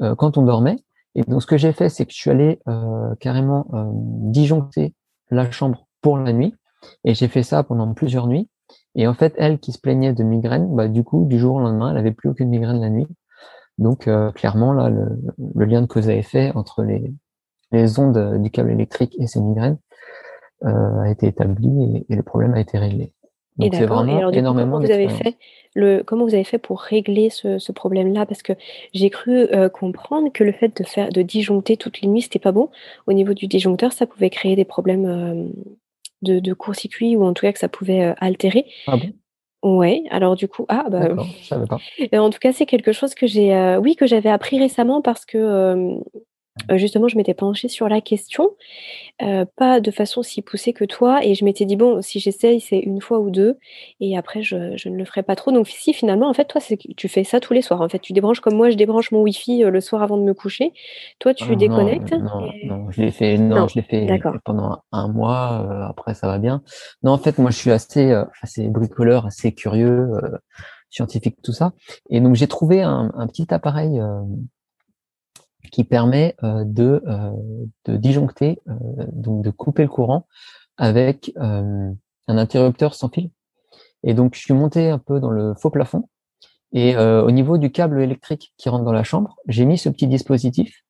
[0.02, 0.76] heu, quand on dormait
[1.14, 4.94] et donc ce que j'ai fait, c'est que je suis allé, heu, carrément, disjoncter
[5.30, 6.54] la chambre pour la nuit
[7.04, 8.48] et j'ai fait ça pendant plusieurs nuits
[8.94, 11.60] et en fait, elle qui se plaignait de migraine, bah, du coup, du jour au
[11.60, 13.06] lendemain, elle avait plus aucune migraine la nuit.
[13.78, 16.84] Donc clairement là, le lien de cause à effet entre
[17.72, 19.78] les ondes du câble électrique et ses migraines,
[20.64, 23.14] a été établi et le problème a été réglé.
[23.60, 25.36] Et Donc c'est vraiment alors du coup, énormément comment vous avez fait
[25.74, 28.26] le comment vous avez fait pour régler ce ce problème-là?
[28.26, 28.52] Parce que
[28.92, 32.38] j'ai cru, heu, comprendre que le fait de faire de disjoncter toutes les nuits, c'était
[32.38, 32.70] pas bon.
[33.06, 35.52] Au niveau du disjoncteur, ça pouvait créer des problèmes, hem,
[36.22, 38.66] de de court-circuit ou en tout cas que ça pouvait, heu, altérer.
[38.86, 39.12] Ah bon?
[39.62, 41.08] Ouais, alors du coup ah bah,
[41.42, 41.78] je savais pas.
[42.18, 45.98] en tout cas, c'est quelque chose que j'ai, oui, que j'avais appris récemment parce que,
[46.76, 48.50] justement, je m'étais penchée sur la question,
[49.22, 52.60] heu, pas de façon si poussée que toi et je m'étais dit: «Bon, si j'essaye,
[52.60, 53.58] c'est 1 fois ou 2
[54.00, 55.52] et après je je ne le ferai pas trop».
[55.52, 56.60] Donc si finalement, en fait, toi,
[56.96, 59.22] tu fais ça tous les soirs, en fait, tu débranches comme moi, je débranche mon
[59.22, 60.72] wifi, heu, le soir avant de me coucher.
[61.20, 64.06] Toi, tu Ah déconnectes non, et non, je l'ai fait non, non, je l'ai fait
[64.44, 66.62] pendant 1 mois, heu, après ça va bien.
[67.02, 70.38] Non, en fait, moi, je suis assez, heu, assez bricoleur, assez curieux, heu,
[70.90, 71.72] scientifique, tout ça
[72.10, 74.00] et donc j'ai trouvé un un petit appareil,
[75.70, 77.32] qui permet, heu, de, heu,
[77.86, 78.74] de disjoncter, heu,
[79.12, 80.26] donc de couper le courant
[80.78, 83.30] avec, un interrupteur sans fil.
[84.04, 86.08] Et donc je suis monté un peu dans le faux plafond
[86.72, 89.88] et heu, au niveau du câble électrique qui rentre dans la chambre, j'ai mis ce
[89.88, 90.84] petit dispositif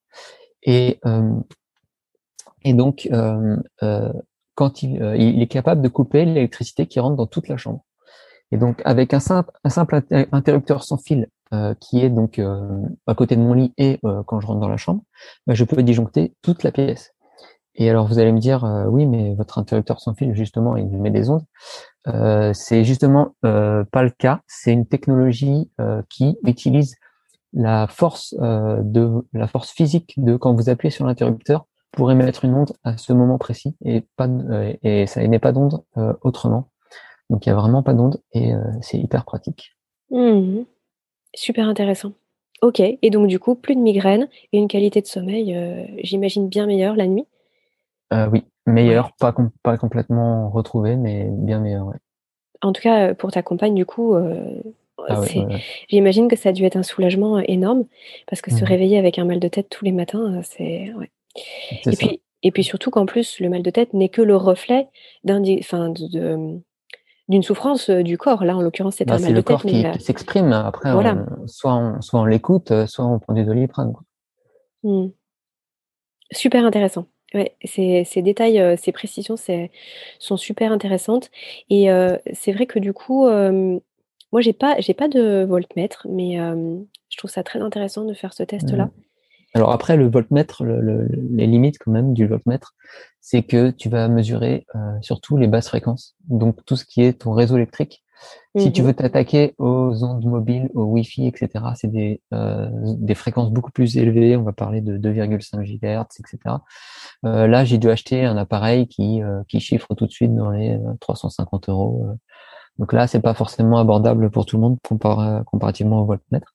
[0.63, 1.43] et hem
[2.63, 3.59] et donc heu,
[4.55, 7.85] quand il, il est capable de couper l'électricité qui rentre dans toute la chambre.
[8.53, 12.39] Et donc avec un simple un simple inter interrupteur sans fil, heu, qui est donc,
[12.39, 12.61] heu,
[13.07, 15.03] à côté de mon lit et heu, quand je rentre dans la chambre,
[15.47, 17.13] bah, je peux disjoncter toute la pièce
[17.77, 20.95] et alors vous allez me dire: «Heu, oui, mais votre interrupteur sans fil, justement, il
[20.95, 21.45] émet des ondes».
[22.09, 24.41] Heu, c'est justement, pas le cas.
[24.49, 25.71] C'est une technologie,
[26.11, 26.97] qui utilise
[27.55, 32.55] la force, de la force physique de quand vous appuyez sur l'interrupteur pour émettre une
[32.55, 34.29] onde à ce moment précis et pas
[34.85, 35.85] et ça émet pas d'onde,
[36.23, 36.71] autrement.
[37.31, 39.77] Donc il y a vraiment pas d'onde et c'est hyper pratique.
[40.11, 40.65] Mmh mh.
[41.35, 42.13] Super intéressant.
[42.63, 46.49] OK et donc du coup, plus de migraine et une qualité de sommeil, heu, j'imagine
[46.49, 47.25] bien meilleure la nuit?
[48.13, 48.73] Heu, oui, Ouais.
[48.73, 51.97] meilleur, pas com pas complètement retrouvé, mais bien meilleur, ouais.
[52.63, 54.15] En tout cas, heu, pour ta compagne, du coup,
[55.09, 55.27] Ah ouais,
[55.89, 57.87] j'imagine que ça a dû être un soulagement, énorme
[58.29, 58.69] parce que se Mmh mh.
[58.69, 60.93] réveiller avec un mal de tête tous les matins, c'est
[61.91, 61.97] et ça.
[61.97, 64.89] puis et puis surtout qu'en plus, le mal de tête n'est que le reflet
[65.25, 66.61] d'un enfin de de,
[67.31, 68.45] d'une souffrance du corps.
[68.45, 70.53] Là, en l'occurrence, c'est bah, un mal le corps qui, s'exprime.
[70.53, 70.93] Après,
[71.47, 73.95] soit on, soit on l'écoute, soit on prend du doliprane.
[74.83, 75.07] Mmh.
[76.33, 77.07] Super intéressant.
[77.33, 79.37] Ouais, ces, ces détails, ces précisions,
[80.19, 81.31] sont super intéressantes.
[81.71, 81.89] Et
[82.35, 87.31] c'est vrai que du coup, moi, j'ai pas, j'ai pas de voltmètre, mais je trouve
[87.31, 88.87] ça très intéressant de faire ce test-là.
[88.87, 88.91] Mmh.
[89.55, 92.75] Alors après, le voltmètre, les limites quand même du voltmètre,
[93.21, 94.67] c'est que tu vas mesurer
[95.01, 98.05] surtout les basses fréquences, donc tout ce qui est ton réseau électrique.
[98.57, 103.51] Si tu mmh veux t'attaquer aux ondes mobiles, au Wi-Fi, etc., c'est des, des fréquences
[103.51, 104.37] beaucoup plus élevées.
[104.37, 106.57] On va parler de 2,5 GHz, etc.
[107.25, 110.51] Euh, là, j'ai dû acheter un appareil qui, euh, qui chiffre tout de suite dans
[110.51, 112.07] les 350 euh, euros.
[112.79, 114.79] Donc là, c'est pas forcément abordable pour tout le monde
[115.45, 116.55] comparativement au voltmètre,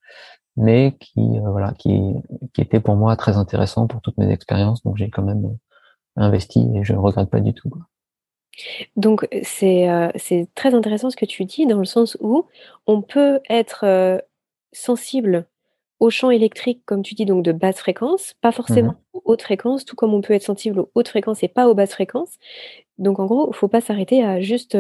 [0.58, 2.00] mais qui voilà, qui,
[2.54, 4.84] qui était pour moi très intéressant pour toutes mes expériences.
[4.84, 5.58] Donc j'ai quand même
[6.16, 7.70] investi et je ne regrette pas du tout.
[8.96, 12.46] Donc c'est c'est très intéressant ce que tu dis dans le sens où
[12.88, 14.22] on peut être
[14.72, 15.46] sensible
[16.00, 19.44] au champ électrique, comme tu dis, donc de basse fréquence, pas forcément mmh aux hautes
[19.44, 22.38] fréquences, tout comme on peut être sensible aux hautes fréquences et pas aux basses fréquences.
[22.98, 24.76] Donc en gros, il faut pas s'arrêter à juste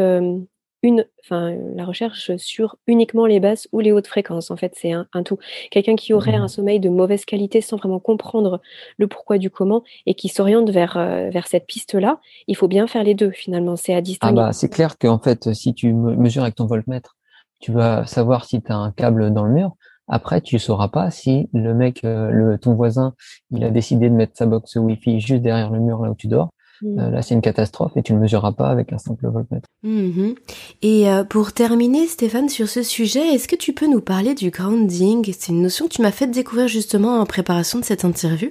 [0.85, 4.51] une, enfin la recherche sur uniquement les basses ou les hautes fréquences.
[4.51, 5.39] En fait, c'est un, tout.
[5.71, 8.61] Quelqu'un qui aurait un mmh sommeil de mauvaise qualité sans vraiment comprendre
[8.97, 10.93] le pourquoi du comment et qui s'oriente vers,
[11.31, 13.75] vers cette piste-là, il faut bien faire les deux finalement.
[13.75, 14.39] C'est à ah distinguer.
[14.39, 17.15] Ah bah, c'est clair qu'en fait, si tu mesures avec ton voltmètre,
[17.59, 19.75] tu vas savoir si tu as un câble dans le mur.
[20.07, 23.15] Après, tu sauras pas si le mec, euh, le, ton voisin,
[23.49, 26.27] il a décidé de mettre sa box Wi-Fi juste derrière le mur là où tu
[26.27, 26.51] dors.
[26.81, 26.99] Mmh.
[26.99, 29.67] Euh, là, c'est une catastrophe et tu ne mesureras pas avec un simple voltmètre.
[29.83, 30.33] Mmh.
[30.81, 34.49] Et euh, pour terminer, Stéphane, sur ce sujet, est-ce que tu peux nous parler du
[34.49, 35.25] grounding?
[35.37, 38.49] C'est une notion que tu m'as fait découvrir justement en préparation de cette interview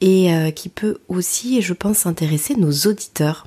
[0.00, 3.46] et qui peut aussi, je pense, intéresser nos auditeurs.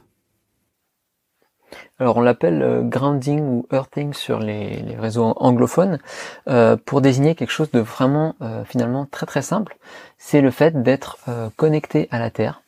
[2.00, 6.00] Alors on l'appelle euh, grounding ou earthing sur les, réseaux anglophones
[6.48, 9.78] euh, pour désigner quelque chose de vraiment euh, finalement très très simple.
[10.18, 11.18] C'est le fait d'être
[11.58, 12.63] connecté à la terre.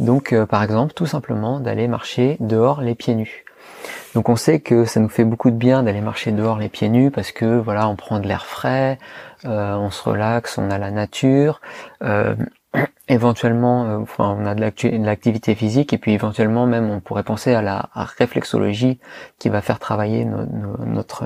[0.00, 3.44] Donc par exemple tout simplement d'aller marcher dehors les pieds nus.
[4.14, 6.88] Donc on sait que ça nous fait beaucoup de bien d'aller marcher dehors les pieds
[6.88, 8.98] nus parce que voilà on prend de l'air frais,
[9.44, 11.60] on se relaxe, on a la nature
[13.08, 17.54] éventuellement, euh, enfin, on a de l'activité physique et puis éventuellement même on pourrait penser
[17.54, 18.98] à la réflexologie
[19.38, 21.24] qui va faire travailler notre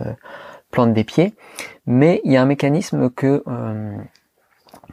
[0.70, 1.34] plante des pieds.
[1.86, 3.96] Mais il y a un mécanisme euh,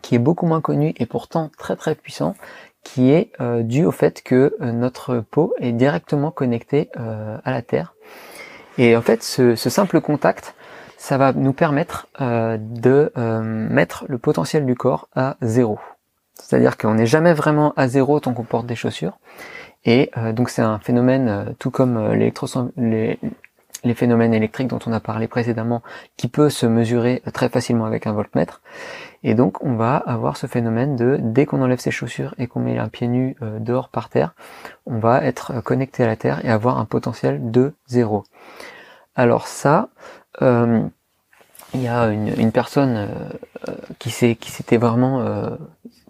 [0.02, 2.36] qui est beaucoup moins connu et pourtant très très puissant,
[2.84, 7.94] qui est euh, dû au fait que notre peau est directement connectée à la terre.
[8.78, 10.56] Et en fait, ce, simple contact,
[10.98, 15.80] ça va nous permettre de mettre le potentiel du corps à zéro.
[16.36, 19.18] C'est-à-dire qu'on n'est jamais vraiment à zéro tant qu'on porte des chaussures.
[19.86, 24.94] Et euh, donc c'est un phénomène, euh, tout comme euh, les, phénomènes électriques dont on
[24.94, 25.82] a parlé précédemment,
[26.18, 28.62] qui peut se mesurer très facilement avec un voltmètre.
[29.24, 32.60] Et donc on va avoir ce phénomène de dès qu'on enlève ses chaussures et qu'on
[32.60, 34.34] met un pied nu dehors par terre,
[34.86, 38.24] on va être connecté à la terre et avoir un potentiel de zéro.
[39.16, 39.90] Alors ça,
[40.42, 40.90] il
[41.76, 43.10] y a une, personne
[44.00, 45.24] qui s'était vraiment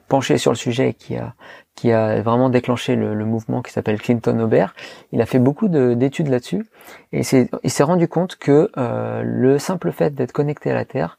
[0.08, 1.34] penché sur le sujet et qui a
[1.76, 4.76] qui a vraiment déclenché le, mouvement qui s'appelle Clinton Aubert.
[5.12, 6.65] Il a fait beaucoup d'études là-dessus
[7.12, 11.17] et il s'est rendu compte que euh, le simple fait d'être connecté à la Terre,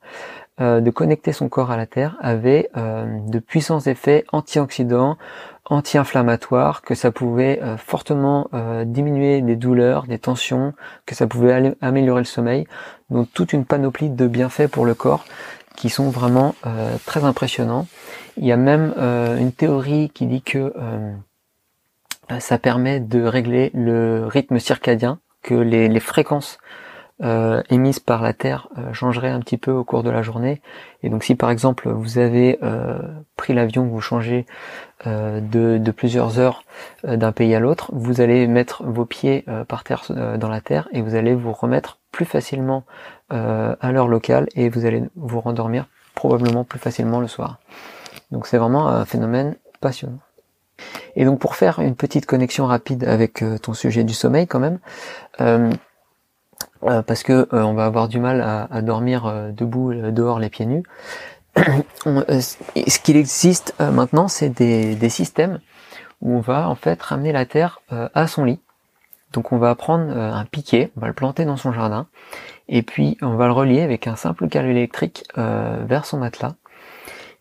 [0.61, 5.17] euh, de connecter son corps à la Terre, avait euh, de puissants effets antioxydants,
[5.65, 8.51] anti-inflammatoires, que ça pouvait fortement
[8.85, 10.75] diminuer des douleurs, des tensions,
[11.07, 12.67] que ça pouvait améliorer le sommeil.
[13.11, 15.25] Donc toute une panoplie de bienfaits pour le corps
[15.77, 16.57] qui sont vraiment
[17.07, 17.87] très impressionnants.
[18.37, 21.13] Il y a même euh, une théorie qui dit que euh,
[22.39, 26.59] ça permet de régler le rythme circadien, que les, fréquences
[27.23, 30.61] euh, émises par la Terre changeraient un petit peu au cours de la journée.
[31.03, 32.59] Et donc si par exemple vous avez
[33.37, 34.47] pris l'avion, vous changez
[35.05, 35.41] de,
[35.79, 36.65] de, plusieurs heures
[37.03, 40.05] d'un pays à l'autre, vous allez mettre vos pieds par terre
[40.39, 42.85] dans la Terre et vous allez vous remettre plus facilement
[43.31, 47.59] à l'heure locale et vous allez vous rendormir probablement plus facilement le soir.
[48.31, 50.21] Donc c'est vraiment un phénomène passionnant.
[51.17, 54.59] Et donc pour faire une petite connexion rapide avec euh, ton sujet du sommeil quand
[54.59, 54.79] même,
[55.41, 55.71] euh, euh,
[57.07, 60.83] parce que on va avoir du mal à, dormir debout dehors les pieds nus.
[61.57, 65.61] ce qu'il existe maintenant, c'est des, des, systèmes
[66.21, 68.61] où on va en fait ramener la terre à son lit.
[69.33, 72.07] Donc on va prendre un piquet, on va le planter dans son jardin,
[72.69, 76.55] et puis on va le relier avec un simple câble électrique vers son matelas.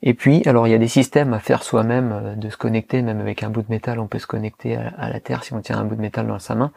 [0.04, 3.02] Et puis, alors il y a des systèmes à faire soi-même, euh, de se connecter,
[3.02, 5.62] même avec un bout de métal, on peut se connecter à, la Terre si on
[5.62, 6.72] tient un bout de métal dans sa main.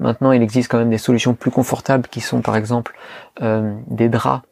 [0.00, 2.94] Maintenant, il existe quand même des solutions plus confortables qui sont par exemple
[3.42, 4.42] euh, des draps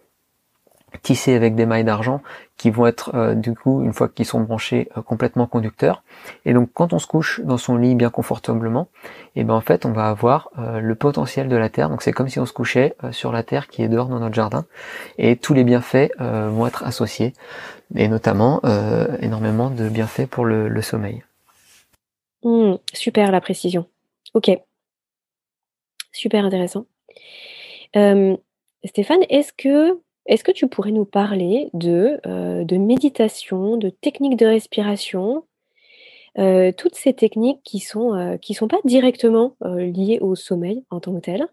[1.01, 2.23] tissés avec des mailles d'argent
[2.57, 6.03] qui vont être euh, du coup une fois qu'ils sont branchés euh, complètement conducteurs.
[6.45, 8.89] Et donc quand on se couche dans son lit bien confortablement
[9.35, 11.89] et eh ben en fait on va avoir euh, le potentiel de la terre.
[11.89, 14.35] Donc c'est comme si on se couchait sur la terre qui est dehors dans notre
[14.35, 14.65] jardin.
[15.19, 17.33] Et tous les bienfaits vont être associés.
[17.97, 18.61] Et notamment
[19.21, 21.23] énormément de bienfaits pour le, sommeil.
[22.45, 23.87] Mmh, super la précision.
[24.35, 24.51] Ok.
[26.13, 26.87] Super intéressant.
[28.85, 34.39] Stéphane est-ce que est-ce que tu pourrais nous parler de, euh, de méditation, de techniques
[34.39, 35.45] de respiration,
[36.39, 41.01] euh, toutes ces techniques qui sont, euh, qui sont pas directement, liées au sommeil en
[41.01, 41.47] tant que tel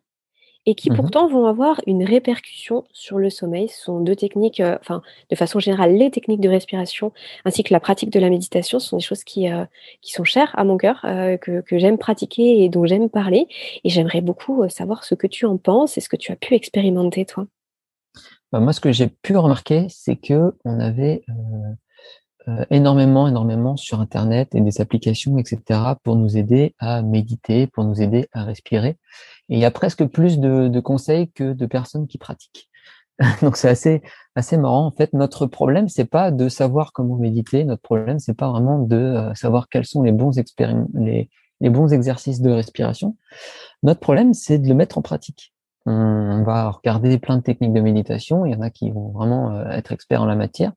[0.66, 3.70] et qui mmh pourtant vont avoir une répercussion sur le sommeil?
[3.70, 5.02] Ce sont deux techniques, enfin,
[5.32, 7.12] de façon générale, les techniques de respiration
[7.46, 9.48] ainsi que la pratique de la méditation, ce sont des choses qui,
[10.02, 11.02] qui sont chères à mon cœur,
[11.42, 13.48] que que j'aime pratiquer et dont j'aime parler
[13.84, 16.54] et j'aimerais beaucoup, savoir ce que tu en penses et ce que tu as pu
[16.54, 17.48] expérimenter toi.
[18.52, 21.34] Bah, moi, ce que j'ai pu remarquer, c'est que on avait euh,
[22.48, 27.84] euh, énormément, énormément sur Internet et des applications, etc., pour nous aider à méditer, pour
[27.84, 28.98] nous aider à respirer.
[29.50, 32.70] Et il y a presque plus de, conseils que de personnes qui pratiquent.
[33.42, 34.02] Donc c'est assez
[34.36, 34.86] assez marrant.
[34.86, 37.66] En fait, notre problème, c'est pas de savoir comment méditer.
[37.66, 40.32] Notre problème, c'est pas vraiment de euh, savoir quels sont les bons
[41.62, 43.18] les bons exercices de respiration.
[43.84, 45.54] Notre problème, c'est de le mettre en pratique
[45.90, 48.46] on va regarder plein de techniques de méditation.
[48.46, 50.72] Il y en a qui vont vraiment euh, être experts en la matière,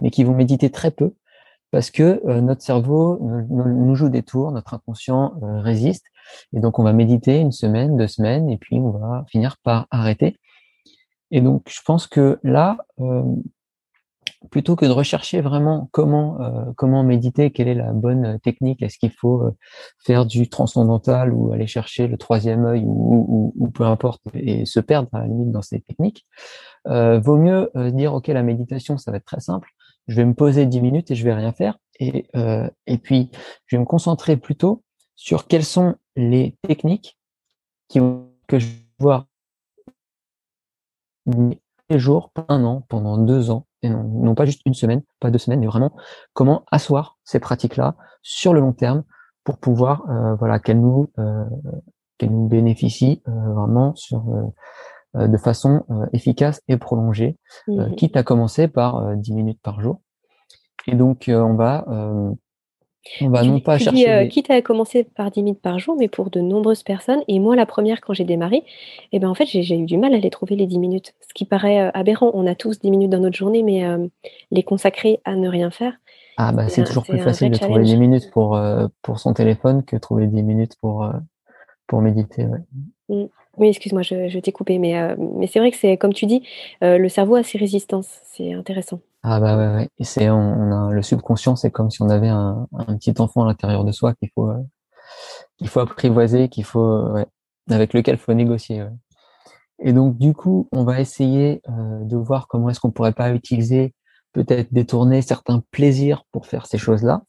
[0.00, 1.14] mais qui vont méditer très peu
[1.70, 6.04] parce que euh, notre cerveau nous joue des tours, notre inconscient euh, résiste.
[6.54, 9.86] Et donc, on va méditer une semaine, deux semaines, et puis on va finir par
[9.90, 10.36] arrêter.
[11.30, 12.76] Et donc, je pense que là,
[14.50, 18.98] plutôt que de rechercher vraiment comment euh, comment méditer, quelle est la bonne technique, est-ce
[18.98, 19.56] qu'il faut euh,
[19.98, 24.80] faire du transcendantal ou aller chercher le troisième œil ou, ou, peu importe et se
[24.80, 26.26] perdre à la limite dans ces techniques,
[26.88, 29.70] euh, vaut mieux euh, dire ok la méditation ça va être très simple,
[30.08, 31.78] je vais me poser dix minutes et je vais rien faire.
[32.00, 32.26] Et
[32.86, 33.30] et puis
[33.66, 34.82] je vais me concentrer plutôt
[35.14, 37.16] sur quelles sont les techniques
[37.88, 38.00] qui
[38.48, 39.26] que je vais voir
[41.90, 45.38] les jours, un an, pendant deux ans, et non, pas juste une semaine, pas deux
[45.38, 45.92] semaines, mais vraiment
[46.32, 49.04] comment asseoir ces pratiques-là sur le long terme
[49.44, 51.44] pour pouvoir, euh, voilà, qu'elles nous, euh,
[52.18, 54.24] qu'elles nous bénéficient euh, vraiment sur,
[55.14, 57.36] de façon efficace et prolongée,
[57.68, 60.00] mmh quitte à commencer par 10 minutes par jour.
[60.86, 61.84] Et donc, on va
[63.20, 64.10] on va non pas chercher.
[64.10, 67.22] Euh, quitte à commencer par 10 minutes par jour, mais pour de nombreuses personnes.
[67.28, 68.64] Et moi, la première, quand j'ai démarré,
[69.12, 71.14] eh ben, en fait, j'ai eu du mal à les trouver les 10 minutes.
[71.20, 72.30] Ce qui paraît euh, aberrant.
[72.34, 74.06] On a tous 10 minutes dans notre journée, mais euh,
[74.50, 75.94] les consacrer à ne rien faire.
[76.36, 78.58] Ah, bah, c'est toujours plus facile de trouver 10 minutes pour,
[79.02, 81.06] pour son téléphone que trouver 10 minutes pour,
[81.86, 82.46] pour méditer.
[83.08, 83.24] Mmh.
[83.58, 86.42] Oui, excuse-moi, je, t'ai coupé, mais, mais c'est vrai que c'est, comme tu dis,
[86.80, 88.08] le cerveau a ses résistances.
[88.24, 89.00] C'est intéressant.
[89.24, 89.88] Ah bah ouais, ouais.
[90.00, 93.46] C'est, on, a le subconscient, c'est comme si on avait un, un petit enfant à
[93.46, 94.58] l'intérieur de soi qu'il faut, euh,
[95.58, 97.24] qu'il faut apprivoiser, qu'il faut, euh,
[97.70, 98.82] avec lequel il faut négocier.
[98.82, 98.90] Ouais.
[99.78, 103.30] Et donc du coup, on va essayer euh, de voir comment est-ce qu'on pourrait pas
[103.30, 103.94] utiliser,
[104.32, 107.22] peut-être détourner certains plaisirs pour faire ces choses-là.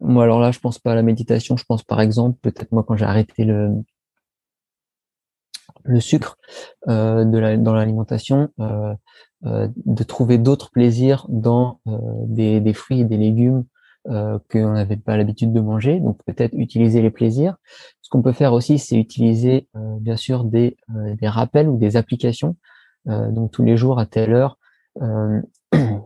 [0.00, 2.84] Moi alors là, je pense pas à la méditation, je pense par exemple, peut-être moi
[2.86, 3.72] quand j'ai arrêté le
[5.86, 6.38] le sucre
[6.88, 8.94] euh, dans l'alimentation, euh,
[9.44, 11.80] euh, de trouver d'autres plaisirs dans
[12.26, 13.64] des, des, fruits et des légumes
[14.08, 16.00] euh, qu'on n'avait pas l'habitude de manger.
[16.00, 17.56] Donc peut-être utiliser les plaisirs.
[18.02, 19.68] Ce qu'on peut faire aussi, c'est utiliser
[20.00, 22.56] bien sûr des, des rappels ou des applications.
[23.06, 24.58] donc tous les jours à telle heure,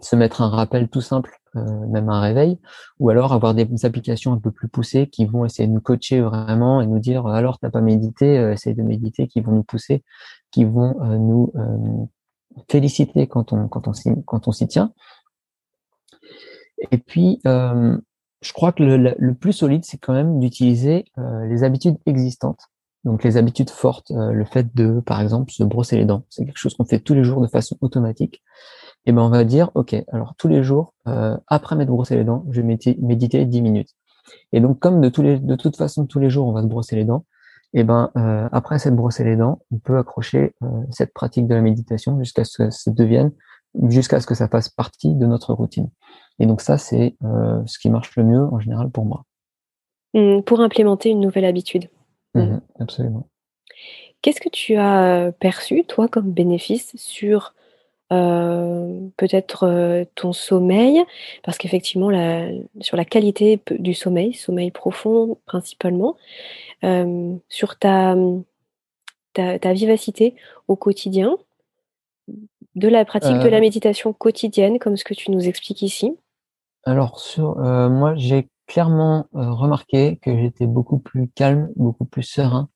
[0.00, 2.58] se mettre un rappel tout simple, même un réveil,
[2.98, 6.20] ou alors avoir des applications un peu plus poussées qui vont essayer de nous coacher
[6.20, 10.04] vraiment et nous dire alors t'as pas médité, essaye de méditer, qui vont nous pousser,
[10.50, 11.52] qui vont nous
[12.68, 13.92] féliciter quand on, quand on,
[14.26, 14.92] quand on s'y tient.
[16.90, 17.96] Et puis, euh,
[18.40, 22.68] je crois que le, le plus solide, c'est quand même d'utiliser euh, les habitudes existantes.
[23.04, 26.44] Donc les habitudes fortes, euh, le fait de, par exemple, se brosser les dents, c'est
[26.44, 28.42] quelque chose qu'on fait tous les jours de façon automatique.
[29.06, 30.92] Et ben on va dire, ok, alors tous les jours,
[31.46, 33.96] après m'être brossé les dents, je vais méditer 10 minutes.
[34.52, 36.66] Et donc comme de, tous les, de toute façon tous les jours on va se
[36.66, 37.24] brosser les dents,
[37.72, 41.54] et ben euh, après s'être brossé les dents, on peut accrocher euh, cette pratique de
[41.54, 43.30] la méditation jusqu'à ce que ça devienne,
[43.88, 45.88] jusqu'à ce que ça fasse partie de notre routine.
[46.40, 49.24] Et donc ça, c'est euh, ce qui marche le mieux en général pour moi.
[50.14, 51.88] Mmh, pour implémenter une nouvelle habitude.
[52.34, 52.40] Mmh.
[52.40, 53.28] Mmh, absolument.
[54.22, 57.54] Qu'est-ce que tu as perçu, toi, comme bénéfice sur
[58.10, 61.02] peut-être ton sommeil,
[61.44, 62.10] parce qu'effectivement,
[62.80, 66.16] sur la qualité du sommeil, sommeil profond principalement,
[66.82, 68.16] sur ta,
[69.34, 70.34] ta, vivacité
[70.66, 71.36] au quotidien,
[72.74, 76.16] de la pratique de la méditation quotidienne, comme ce que tu nous expliques ici.
[76.84, 82.68] Alors, sur, moi, j'ai clairement remarqué que j'étais beaucoup plus calme, beaucoup plus serein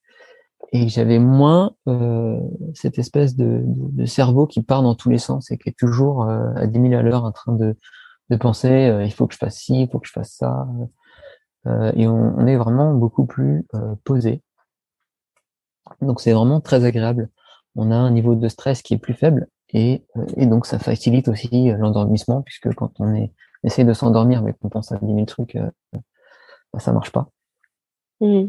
[0.75, 2.41] et j'avais moins euh,
[2.75, 6.25] cette espèce de, de, cerveau qui part dans tous les sens et qui est toujours
[6.25, 7.77] euh, à 10 000 à l'heure en train de,
[8.29, 10.67] de penser euh, il faut que je fasse ci, il faut que je fasse ça.
[11.95, 13.67] et on, est vraiment beaucoup plus
[14.03, 14.43] posé.
[16.03, 17.31] Donc c'est vraiment très agréable.
[17.77, 20.05] On a un niveau de stress qui est plus faible et,
[20.37, 24.91] et donc ça facilite aussi l'endormissement puisque quand on est de s'endormir mais qu'on pense
[24.91, 25.57] à 10 000 trucs,
[26.73, 27.31] bah, ça marche pas.
[28.21, 28.49] Mmh.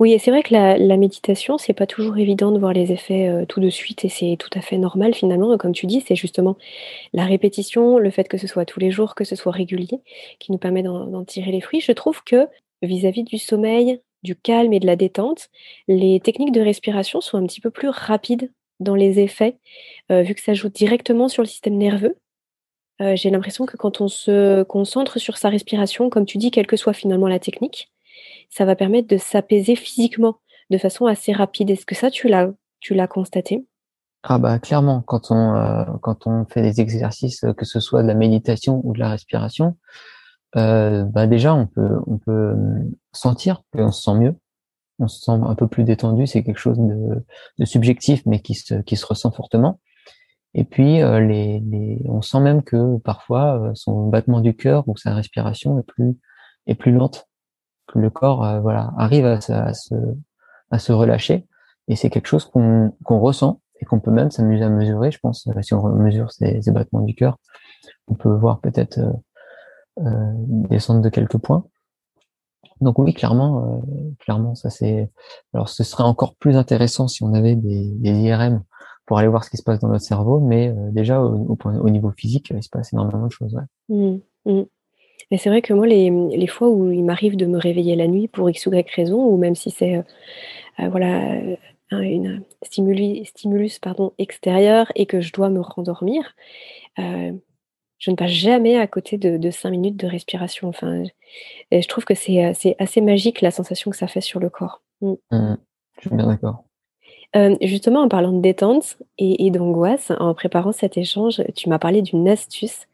[0.00, 3.28] Oui et c'est vrai que la méditation, c'est pas toujours évident de voir les effets,
[3.28, 6.16] heu, tout de suite et c'est tout à fait normal finalement, comme tu dis, c'est
[6.16, 6.56] justement
[7.14, 10.00] la répétition, le fait que ce soit tous les jours, que ce soit régulier,
[10.40, 11.80] qui nous permet d'en tirer les fruits.
[11.82, 12.48] Je trouve que
[12.82, 15.48] vis-à-vis du sommeil, du calme et de la détente,
[15.88, 19.58] les techniques de respiration sont un petit peu plus rapides dans les effets,
[20.12, 22.16] heu, vu que ça joue directement sur le système nerveux.
[23.02, 26.66] Heu, j'ai l'impression que quand on se concentre sur sa respiration, comme tu dis, quelle
[26.68, 27.90] que soit finalement la technique
[28.54, 30.36] ça va permettre de s'apaiser physiquement
[30.70, 31.70] de façon assez rapide.
[31.70, 32.50] Est-ce que ça, tu l'as,
[32.80, 33.66] tu l'as constaté?
[34.22, 38.02] Ah bah clairement, quand on, euh, quand on fait des exercices, euh, que ce soit
[38.02, 39.76] de la méditation ou de la respiration,
[40.56, 42.54] euh, bah déjà on peut, on peut
[43.12, 44.36] sentir qu'on se sent mieux,
[45.00, 46.26] on se sent un peu plus détendu.
[46.26, 49.80] C'est quelque chose de, subjectif, mais qui se, qui se ressent fortement.
[50.54, 55.12] Et puis, les, les, on sent même que parfois son battement du cœur ou sa
[55.12, 56.16] respiration est plus,
[56.68, 57.26] est plus lente
[57.86, 59.94] que le corps euh, voilà arrive à, à, se,
[60.70, 61.46] à se relâcher
[61.88, 65.18] et c'est quelque chose qu'on qu'on ressent et qu'on peut même s'amuser à mesurer je
[65.18, 67.38] pense euh, si on mesure ces, battements du cœur
[68.08, 69.12] on peut voir peut-être euh,
[70.00, 70.32] euh,
[70.68, 71.64] descendre de quelques points
[72.80, 73.82] donc oui clairement
[74.18, 75.10] clairement ça c'est
[75.52, 78.62] alors ce serait encore plus intéressant si on avait des, des IRM
[79.06, 81.90] pour aller voir ce qui se passe dans notre cerveau mais déjà au, au, au,
[81.90, 83.62] niveau physique il se passe énormément de choses ouais.
[83.96, 84.62] Mmh, mmh.
[85.30, 88.06] Et c'est vrai que moi, les, les fois où il m'arrive de me réveiller la
[88.06, 90.04] nuit pour X ou Y raison, ou même si c'est, heu
[90.80, 91.56] heu, voilà, heu,
[91.92, 96.34] une stimulus, pardon, extérieur et que je dois me rendormir,
[96.98, 97.40] heu,
[97.98, 100.68] je ne passe jamais à côté de 5 minutes de respiration.
[100.68, 101.04] Enfin,
[101.72, 104.82] je trouve que c'est, assez magique la sensation que ça fait sur le corps.
[105.00, 105.14] Mmh.
[105.30, 105.56] Mmh
[105.96, 106.64] Je suis bien d'accord.
[107.34, 112.00] Heu, justement, en parlant de détente et d'angoisse, en préparant cet échange, tu m'as parlé
[112.02, 112.86] d'une astuce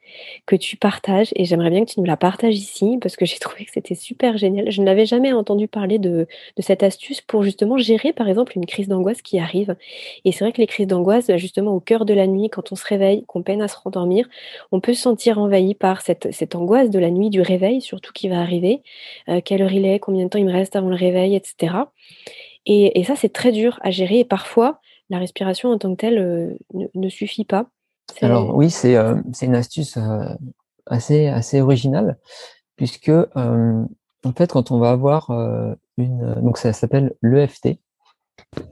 [0.46, 3.38] que tu partages et j'aimerais bien que tu nous la partages ici parce que j'ai
[3.38, 4.70] trouvé que c'était super génial.
[4.70, 6.26] Je n'avais jamais entendu parler de
[6.58, 9.76] cette astuce pour justement gérer, par exemple, une crise d'angoisse qui arrive
[10.24, 12.72] et c'est vrai que les crises d'angoisse, bah, justement, au cœur de la nuit, quand
[12.72, 14.28] on se réveille, qu'on peine à se rendormir,
[14.72, 18.28] on peut se sentir envahi par cette angoisse de la nuit, du réveil surtout qui
[18.28, 18.82] va arriver.
[19.28, 20.00] Heu, quelle heure il est?
[20.00, 21.36] Combien de temps il me reste avant le réveil?
[21.36, 21.92] Et cetera
[22.66, 24.80] et ça, c'est très dur à gérer et parfois,
[25.10, 26.58] la respiration en tant que telle, heu,
[26.94, 27.70] ne suffit pas.
[28.22, 30.24] Alors oui, c'est euh, une astuce euh,
[30.86, 32.18] assez assez originale
[32.76, 33.84] puisque euh,
[34.24, 35.30] en fait, quand on va avoir
[35.96, 37.78] une donc ça s'appelle l'EFT,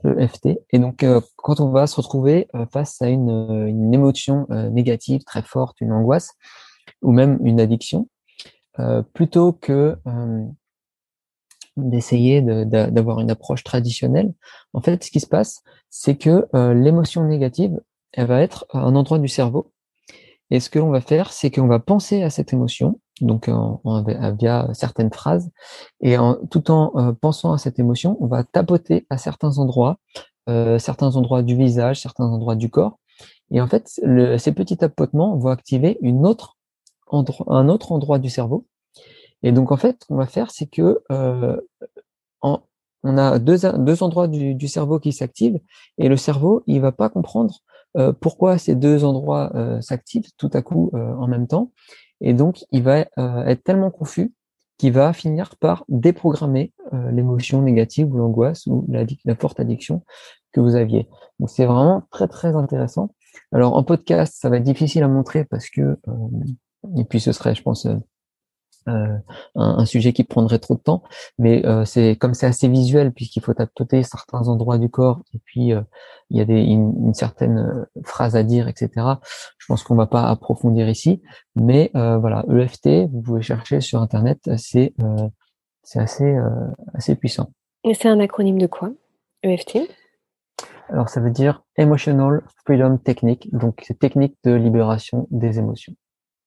[0.03, 1.03] l'EFT et donc
[1.37, 6.33] quand on va se retrouver face à une une émotion négative très forte, une angoisse
[7.01, 8.07] ou même une addiction,
[9.13, 9.97] plutôt que
[11.77, 14.33] d'essayer d'avoir une approche traditionnelle.
[14.73, 17.79] En fait, ce qui se passe, c'est que euh, l'émotion négative,
[18.13, 19.71] elle va être à un endroit du cerveau.
[20.51, 24.03] Et ce que l'on va faire, c'est qu'on va penser à cette émotion, donc en,
[24.39, 25.51] via certaines phrases,
[26.01, 29.99] et en, tout en euh, pensant à cette émotion, on va tapoter à certains endroits,
[30.49, 32.97] euh, certains endroits du visage, certains endroits du corps.
[33.51, 36.55] Et en fait, le, ces petits tapotements vont activer une autre
[37.11, 38.67] un autre endroit du cerveau
[39.43, 41.59] et donc, en fait, ce qu'on va faire, c'est que euh,
[42.41, 43.65] on a deux,
[44.03, 45.59] endroits du, cerveau qui s'activent
[45.97, 47.59] et le cerveau, il va pas comprendre
[47.97, 51.71] euh, pourquoi ces deux endroits euh, s'activent tout à coup en même temps.
[52.21, 54.33] Et donc, il va être tellement confus
[54.77, 56.73] qu'il va finir par déprogrammer
[57.11, 60.03] l'émotion négative ou l'angoisse ou la, la, forte addiction
[60.51, 61.07] que vous aviez.
[61.39, 63.13] Donc, c'est vraiment très, très intéressant.
[63.53, 65.97] Alors, en podcast, ça va être difficile à montrer parce que,
[66.97, 67.87] et puis ce serait, je pense,
[68.87, 69.17] euh,
[69.55, 71.03] un, sujet qui prendrait trop de temps,
[71.37, 75.39] mais euh, c'est comme c'est assez visuel puisqu'il faut tapoter certains endroits du corps et
[75.43, 75.81] puis euh,
[76.29, 78.89] il y a des, une, certaine phrase à dire, etc.
[79.57, 81.21] Je pense qu'on va pas approfondir ici,
[81.55, 84.93] mais voilà, EFT, vous pouvez chercher sur internet, c'est
[85.83, 86.37] c'est assez
[86.93, 87.51] assez puissant.
[87.83, 88.91] Et c'est un acronyme de quoi
[89.43, 89.79] EFT
[90.89, 93.49] Alors, ça veut dire Emotional Freedom Technique.
[93.53, 95.95] Donc, c'est technique de libération des émotions.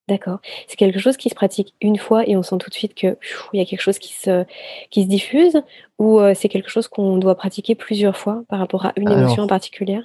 [0.09, 0.40] D'accord.
[0.66, 3.16] C'est quelque chose qui se pratique une fois et on sent tout de suite qu'il
[3.53, 4.44] y a quelque chose qui se,
[4.90, 5.62] qui se diffuse
[5.98, 9.44] ou euh, c'est quelque chose qu'on doit pratiquer plusieurs fois par rapport à une émotion
[9.44, 10.00] en particulier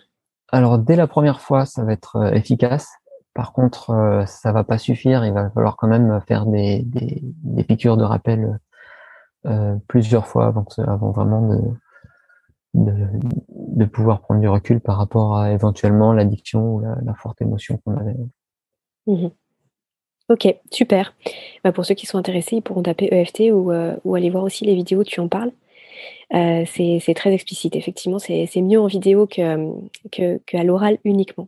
[0.52, 2.90] Alors, dès la première fois, ça va être euh, efficace.
[3.34, 5.26] Par contre, euh, ça va pas suffire.
[5.26, 8.60] Il va falloir quand même faire des, des, des piqûres de rappel
[9.88, 11.62] plusieurs fois avant, que, avant vraiment de,
[12.74, 13.08] de,
[13.78, 17.96] de, pouvoir prendre du recul par rapport à éventuellement l'addiction ou la, forte émotion qu'on
[17.96, 18.18] avait.
[19.08, 19.28] Mmh
[20.30, 21.16] ok, super.
[21.64, 24.44] Bah pour ceux qui sont intéressés, ils pourront taper EFT ou, euh, ou aller voir
[24.44, 25.52] aussi les vidéos, tu en parles.
[26.34, 29.58] Euh, c'est très explicite, effectivement, c'est mieux en vidéo qu'à
[30.12, 31.48] que, l'oral uniquement.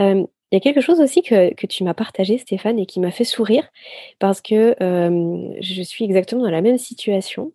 [0.00, 3.10] Euh, il y a quelque chose aussi que, tu m'as partagé, Stéphane, et qui m'a
[3.10, 3.68] fait sourire,
[4.18, 7.52] parce que je suis exactement dans la même situation.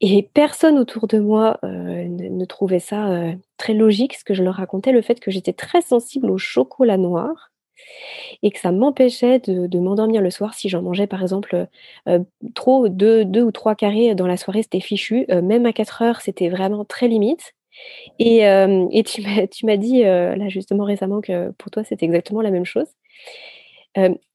[0.00, 4.92] Et personne autour de moi ne, trouvait ça très logique, ce que je leur racontais,
[4.92, 7.52] le fait que j'étais très sensible au chocolat noir
[8.42, 11.66] et que ça m'empêchait de, m'endormir le soir si j'en mangeais par exemple
[12.08, 12.18] euh,
[12.54, 15.26] trop, deux, ou trois carrés dans la soirée, c'était fichu.
[15.28, 17.54] même à 4 heures, c'était vraiment très limite.
[18.18, 18.44] Et,
[19.04, 22.88] tu m'as dit là justement récemment que pour toi, c'était exactement la même chose.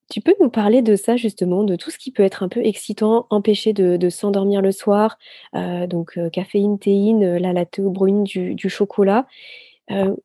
[0.10, 2.66] Tu peux nous parler de ça justement, de tout ce qui peut être un peu
[2.66, 5.20] excitant, empêcher de, s'endormir le soir,
[5.56, 9.28] euh, donc euh, caféine, théine, euh, la théobrine, du, du chocolat,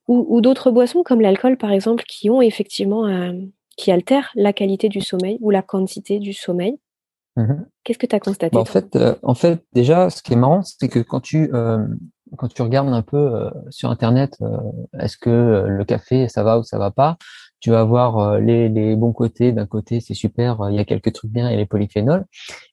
[0.08, 3.08] ou, d'autres boissons comme l'alcool par exemple, qui ont effectivement,
[3.76, 6.78] qui altèrent la qualité du sommeil ou la quantité du sommeil.
[7.36, 10.36] Mmh Qu'est-ce que tu as constaté bah, en, fait, en fait, déjà, ce qui est
[10.36, 11.50] marrant, c'est que quand tu,
[12.38, 14.38] quand tu regardes un peu sur Internet,
[14.98, 17.18] est-ce que le café, ça va ou ça va pas
[17.64, 19.50] tu vas avoir euh, les, les bons côtés.
[19.50, 22.26] D'un côté, c'est super, euh, il y a quelques trucs bien, a les polyphénols.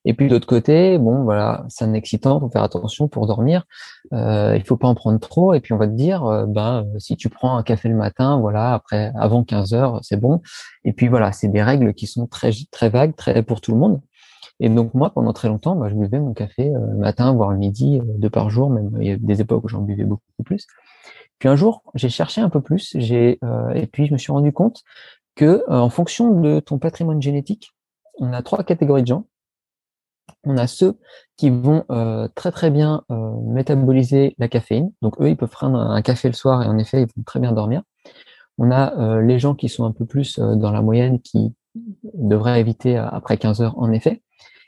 [0.03, 3.63] Et puis de l'autre côté, bon, voilà, c'est un excitant, faut faire attention pour dormir.
[4.11, 5.53] Euh, il faut pas en prendre trop.
[5.53, 8.37] Et puis on va te dire, euh, ben, si tu prends un café le matin,
[8.41, 10.41] voilà, après, avant 15 heures, c'est bon.
[10.83, 13.77] Et puis voilà, c'est des règles qui sont très, très vagues, très pour tout le
[13.77, 14.01] monde.
[14.59, 17.57] Et donc moi, pendant très longtemps, bah, je buvais mon café le matin, voire le
[17.57, 18.69] midi, deux par jour.
[18.69, 20.67] Même il y a des époques où j'en buvais beaucoup plus.
[21.41, 24.53] Puis un jour, j'ai cherché un peu plus, euh, et puis je me suis rendu
[24.53, 24.83] compte
[25.33, 27.71] que euh, en fonction de ton patrimoine génétique,
[28.19, 29.25] on a trois catégories de gens.
[30.43, 30.99] On a ceux
[31.37, 33.03] qui vont euh, très très bien
[33.43, 37.01] métaboliser la caféine, donc eux ils peuvent prendre un café le soir et en effet
[37.01, 37.81] ils vont très bien dormir.
[38.59, 41.55] On a les gens qui sont un peu plus dans la moyenne qui
[42.13, 44.21] devraient éviter après 15 heures en effet.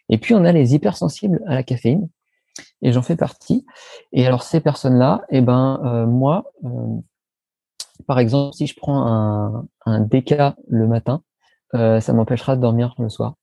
[0.09, 2.09] Et puis on a les hypersensibles à la caféine
[2.81, 3.65] et j'en fais partie.
[4.11, 6.69] Et alors ces personnes-là, eh ben euh, moi, euh,
[8.07, 10.35] par exemple, si je prends un, un DK
[10.67, 11.23] le matin,
[11.75, 13.35] euh, ça m'empêchera de dormir le soir.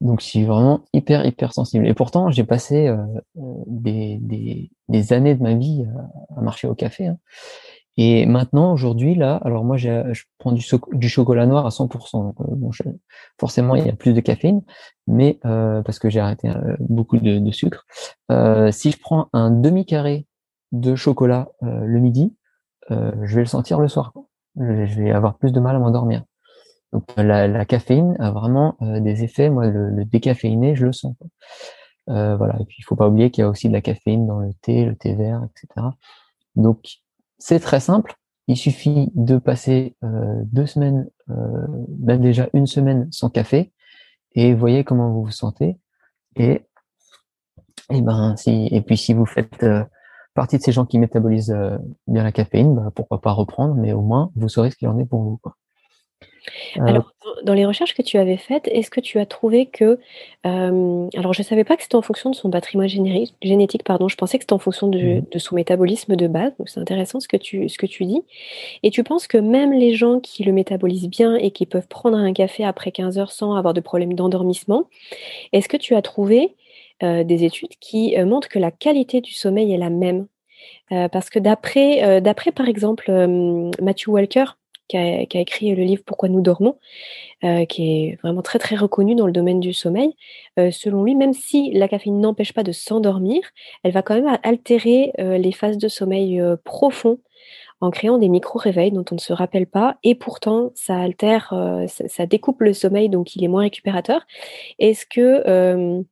[0.00, 1.86] Donc je suis vraiment hyper hyper sensible.
[1.86, 2.94] Et pourtant j'ai passé
[3.34, 5.84] des, des, des, années de ma vie
[6.36, 7.08] à marcher au café.
[7.08, 7.18] Hein.
[8.00, 12.22] Et maintenant, aujourd'hui, là, alors moi, je prends du, chocolat noir à 100%.
[12.22, 12.70] Donc, euh, bon,
[13.40, 14.62] forcément, il y a plus de caféine,
[15.08, 17.84] mais euh, parce que j'ai arrêté euh, beaucoup de, sucre.
[18.30, 20.26] Euh, si je prends un demi carré
[20.70, 22.36] de chocolat le midi,
[22.88, 24.12] je vais le sentir le soir.
[24.56, 26.22] Je vais avoir plus de mal à m'endormir.
[26.92, 29.50] Donc, la, la, caféine a vraiment des effets.
[29.50, 31.16] Moi, le, le, décaféiné, je le sens.
[32.06, 32.54] voilà.
[32.60, 34.52] Et puis, il faut pas oublier qu'il y a aussi de la caféine dans le
[34.62, 35.88] thé, le thé vert, etc.
[36.54, 37.00] Donc,
[37.38, 38.14] c'est très simple.
[38.46, 41.66] Il suffit de passer euh, deux semaines, euh,
[42.00, 43.72] même déjà une semaine sans café,
[44.32, 45.78] et voyez comment vous vous sentez.
[46.36, 46.62] Et,
[47.90, 49.84] et ben si et puis si vous faites euh,
[50.34, 51.56] partie de ces gens qui métabolisent
[52.06, 54.98] bien la caféine, bah, pourquoi pas reprendre, mais au moins vous saurez ce qu'il en
[54.98, 55.40] est pour vous.
[56.76, 57.12] Euh, alors,
[57.44, 59.98] dans les recherches que tu avais faites, est-ce que tu as trouvé que,
[60.46, 64.08] euh, alors je ne savais pas que c'était en fonction de son patrimoine génétique, pardon,
[64.08, 65.22] je pensais que c'était en fonction mmh.
[65.30, 68.22] de, son métabolisme de base, donc c'est intéressant ce que, tu, ce que tu dis.
[68.82, 72.16] Et tu penses que même les gens qui le métabolisent bien et qui peuvent prendre
[72.16, 74.84] un café après 15 heures sans avoir de problème d'endormissement,
[75.52, 76.54] est-ce que tu as trouvé
[77.02, 80.26] euh, des études qui montrent que la qualité du sommeil est la même?
[80.90, 83.12] Parce que d'après, d'après par exemple
[83.80, 84.44] Matthew Walker,
[84.88, 86.78] qui a, écrit le livre Pourquoi nous dormons,
[87.44, 90.14] euh, qui est vraiment très très reconnu dans le domaine du sommeil.
[90.58, 93.42] Euh, selon lui, même si la caféine n'empêche pas de s'endormir,
[93.84, 97.18] elle va quand même altérer euh, les phases de sommeil profond
[97.80, 101.54] en créant des micro-réveils dont on ne se rappelle pas, et pourtant ça altère,
[101.86, 104.26] ça, découpe le sommeil, donc il est moins récupérateur.
[104.80, 106.04] Est-ce que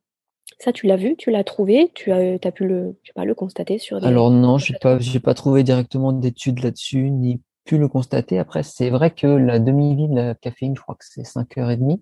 [0.59, 3.77] ça, tu l'as vu, tu l'as trouvé, tu as, as pu le, pas, le constater
[3.79, 4.07] sur des...
[4.07, 8.39] Alors non, je n'ai pas, pas trouvé directement d'études là-dessus, ni pu le constater.
[8.39, 12.01] Après, c'est vrai que la demi-vie de la caféine, je crois que c'est 5h30.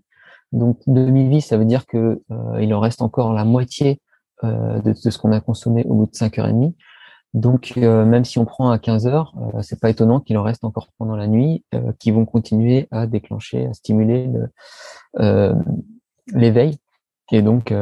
[0.52, 4.00] Donc, demi-vie, ça veut dire que euh, il en reste encore la moitié
[4.44, 6.74] euh, de, ce qu'on a consommé au bout de 5h30.
[7.34, 10.88] Donc, même si on prend à 15 heures, c'est pas étonnant qu'il en reste encore
[10.98, 11.66] pendant la nuit,
[12.00, 14.32] qui vont continuer à déclencher, à stimuler
[16.34, 16.78] l'éveil
[17.34, 17.74] et donc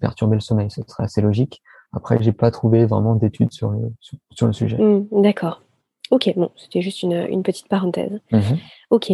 [0.00, 0.72] perturber le sommeil.
[0.72, 1.62] Ce serait assez logique.
[1.92, 4.76] Après, j'ai pas trouvé vraiment d'études sur le, sur, le sujet.
[4.76, 5.62] Mmh, d'accord.
[6.10, 8.20] Ok, bon, c'était juste une, une, petite parenthèse.
[8.30, 8.40] Mmh
[8.90, 9.10] ok.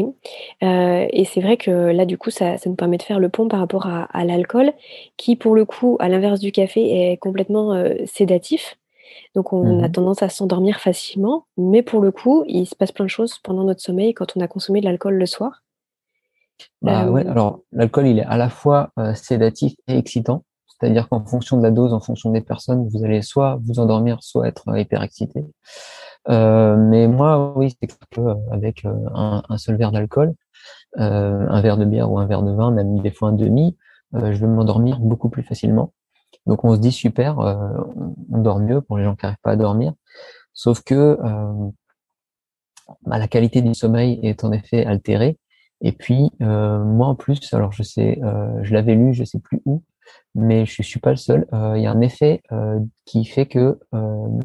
[0.62, 3.28] Euh, et c'est vrai que là, du coup, ça, ça, nous permet de faire le
[3.28, 4.72] pont par rapport à, à l'alcool,
[5.16, 8.76] qui, pour le coup, à l'inverse du café, est complètement euh, sédatif.
[9.34, 12.92] Donc, on a mmh tendance à s'endormir facilement, mais pour le coup, il se passe
[12.92, 15.62] plein de choses pendant notre sommeil quand on a consommé de l'alcool le soir.
[16.82, 20.44] Bah, ouais, euh, alors l'alcool, il est à la fois sédatif et excitant.
[20.80, 24.22] C'est-à-dire qu'en fonction de la dose, en fonction des personnes, vous allez soit vous endormir,
[24.22, 25.44] soit être euh, hyper excité.
[26.30, 30.34] Euh, mais moi, oui, c'est que euh, avec un, un, seul verre d'alcool,
[30.96, 33.76] un verre de bière ou un verre de vin, même des fois un demi,
[34.12, 35.92] je vais m'endormir beaucoup plus facilement.
[36.46, 39.56] Donc on se dit super, on dort mieux pour les gens qui n'arrivent pas à
[39.56, 39.92] dormir.
[40.52, 41.16] Sauf que
[43.06, 45.38] bah, la qualité du sommeil est en effet altérée.
[45.80, 48.20] Et puis moi en plus, alors je sais,
[48.62, 49.84] je l'avais lu, je sais plus où,
[50.34, 51.46] mais je suis pas le seul.
[51.52, 54.40] Euh, il y a un effet euh, qui fait que euh,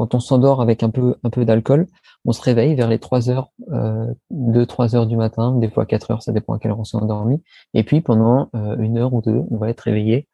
[0.00, 1.86] quand on s'endort avec un peu d'alcool,
[2.24, 6.10] on se réveille vers les 3 heures, euh, 2-3 heures du matin, des fois 4
[6.10, 7.42] heures, ça dépend à quelle heure on s'est endormi.
[7.74, 10.26] Et puis pendant une heure ou deux, on va être réveillé.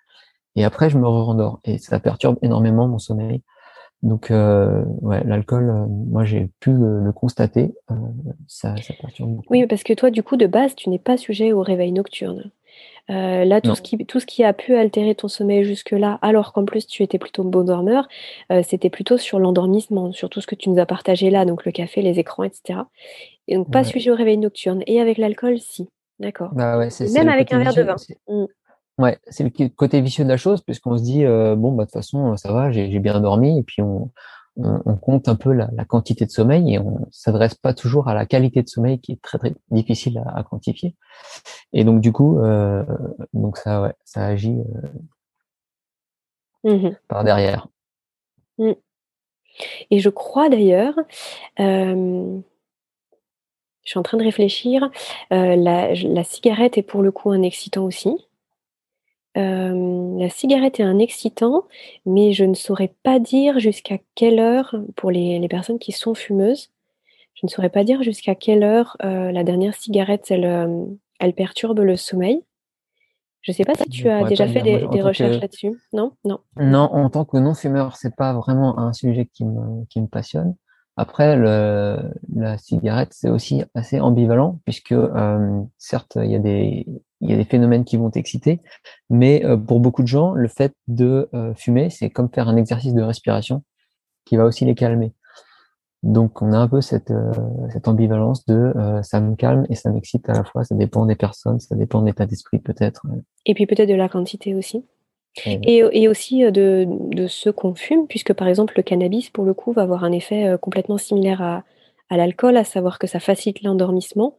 [0.54, 3.42] Et après, je me rendors et ça perturbe énormément mon sommeil.
[4.04, 7.74] Donc, euh, l'alcool, moi, j'ai pu le, constater.
[8.46, 9.52] ça, ça perturbe beaucoup.
[9.52, 12.52] Oui, parce que toi, du coup, de base, tu n'es pas sujet au réveil nocturne.
[13.10, 16.52] Euh, là, tout ce, qui, tout ce qui a pu altérer ton sommeil jusque-là, alors
[16.52, 18.08] qu'en plus tu étais plutôt bon dormeur,
[18.50, 21.64] euh, c'était plutôt sur l'endormissement, sur tout ce que tu nous as partagé là, donc
[21.64, 22.80] le café, les écrans, etc.
[23.46, 24.82] Et donc pas sujet au réveil nocturne.
[24.86, 25.88] Et avec l'alcool, si.
[26.18, 26.50] D'accord.
[26.52, 27.96] Bah ouais, Même avec un verre de vin.
[28.28, 28.44] Mmh.
[28.98, 31.88] Ouais, c'est le côté vicieux de la chose, puisqu'on se dit, euh, bon, bah, de
[31.88, 34.10] toute façon, ça va, j'ai bien dormi, et puis on,
[34.56, 38.26] on, compte un peu la, quantité de sommeil et on s'adresse pas toujours à la
[38.26, 40.94] qualité de sommeil qui est très très difficile à, quantifier.
[41.72, 42.84] Et donc du coup, euh,
[43.34, 44.58] donc ça, ouais, ça agit
[46.64, 47.68] euh, mmh par derrière.
[48.58, 48.72] Mmh.
[49.90, 50.94] Et je crois d'ailleurs,
[51.60, 52.38] euh,
[53.84, 54.90] je suis en train de réfléchir,
[55.30, 58.26] la, la, cigarette est pour le coup un excitant aussi
[59.36, 61.64] la cigarette est un excitant,
[62.06, 66.70] mais je ne saurais pas dire jusqu'à quelle heure, pour les personnes qui sont fumeuses,
[67.34, 71.96] je ne saurais pas dire jusqu'à quelle heure, la dernière cigarette, elle, elle perturbe le
[71.96, 72.42] sommeil.
[73.42, 75.72] Je ne sais pas si tu as déjà fait des recherches là-dessus?
[75.92, 76.12] Non?
[76.24, 76.40] Non?
[76.56, 80.56] Non, en tant que non-fumeur, c'est pas vraiment un sujet qui me qui me passionne.
[80.96, 81.98] Après, le,
[82.34, 86.86] la cigarette, c'est aussi assez ambivalent puisque euh, certes, il y a des
[87.22, 88.60] il y a des phénomènes qui vont exciter,
[89.08, 92.56] mais euh, pour beaucoup de gens, le fait de euh, fumer, c'est comme faire un
[92.56, 93.62] exercice de respiration
[94.26, 95.14] qui va aussi les calmer.
[96.02, 97.12] Donc, on a un peu cette,
[97.72, 98.72] cette ambivalence de
[99.02, 100.62] ça me calme et ça m'excite à la fois.
[100.62, 103.06] Ça dépend des personnes, ça dépend de l'état d'esprit peut-être.
[103.46, 104.84] Et puis peut-être de la quantité aussi.
[105.44, 109.54] Et, aussi euh, de, de ceux qu'on fume, puisque par exemple le cannabis, pour le
[109.54, 111.64] coup, va avoir un effet euh, complètement similaire à,
[112.08, 114.36] à l'alcool, à savoir que ça facilite l'endormissement.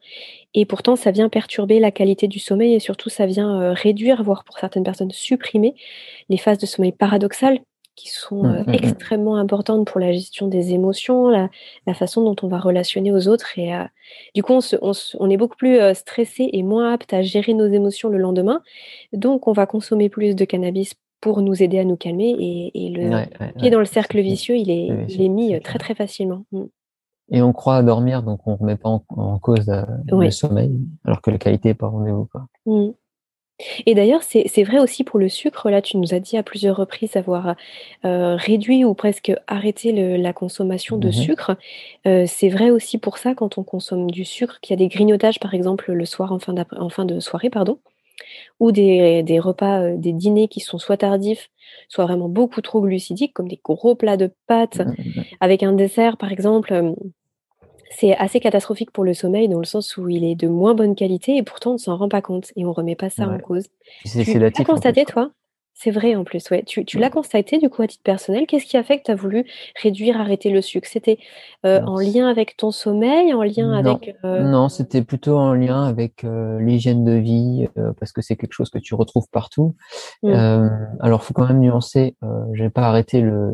[0.53, 4.23] Et pourtant, ça vient perturber la qualité du sommeil et surtout, ça vient euh, réduire,
[4.23, 5.75] voire pour certaines personnes supprimer,
[6.29, 7.59] les phases de sommeil paradoxales
[7.97, 8.73] qui sont mmh, mmh, mmh.
[8.73, 11.49] extrêmement importantes pour la gestion des émotions, la,
[11.85, 13.57] la, façon dont on va relationner aux autres.
[13.57, 13.73] Et
[14.35, 17.53] du coup, on, se, on, on, est beaucoup plus stressé et moins apte à gérer
[17.53, 18.61] nos émotions le lendemain.
[19.11, 22.35] Donc, on va consommer plus de cannabis pour nous aider à nous calmer.
[22.39, 23.25] Et, et le
[23.57, 26.45] pied dans le cercle vicieux, il est, il est mis très, très facilement.
[27.29, 29.69] Et on croit à dormir, donc on ne remet pas en, cause
[30.07, 32.29] le sommeil, alors que la qualité n'est pas rendez-vous.
[33.87, 35.69] Et d'ailleurs, c'est vrai aussi pour le sucre.
[35.69, 37.55] Là, tu nous as dit à plusieurs reprises avoir
[38.05, 41.57] euh, réduit ou presque arrêté la consommation de mmh sucre.
[42.05, 44.89] Euh, c'est vrai aussi pour ça quand on consomme du sucre, qu'il y a des
[44.89, 47.79] grignotages, par exemple, le soir en fin, en fin de soirée, pardon,
[48.59, 51.49] ou des, des repas, euh, des dîners qui sont soit tardifs,
[51.89, 55.73] soit vraiment beaucoup trop glucidiques, comme des gros plats de pâtes mmh, mmh, avec un
[55.73, 56.93] dessert, par exemple
[57.91, 60.95] c'est assez catastrophique pour le sommeil dans le sens où il est de moins bonne
[60.95, 63.27] qualité et pourtant on ne s'en rend pas compte et on ne remet pas ça
[63.27, 63.65] en cause.
[64.03, 65.31] Tu l'as constaté, toi?
[65.79, 66.63] C'est vrai en plus, ouais.
[66.63, 68.47] Tu, l'as constaté du coup à titre personnel?
[68.47, 69.45] Qu'est-ce qui a fait que tu as voulu
[69.79, 70.87] réduire, arrêter le sucre?
[70.91, 71.19] C'était
[71.67, 74.15] euh, en lien avec ton sommeil, en lien avec...
[74.25, 77.67] Euh non, c'était plutôt en lien avec euh, l'hygiène de vie
[77.99, 79.75] parce que c'est quelque chose que tu retrouves partout.
[80.23, 80.33] Mmh.
[80.99, 82.15] alors, il faut quand même nuancer.
[82.53, 83.53] je n'ai pas arrêté le,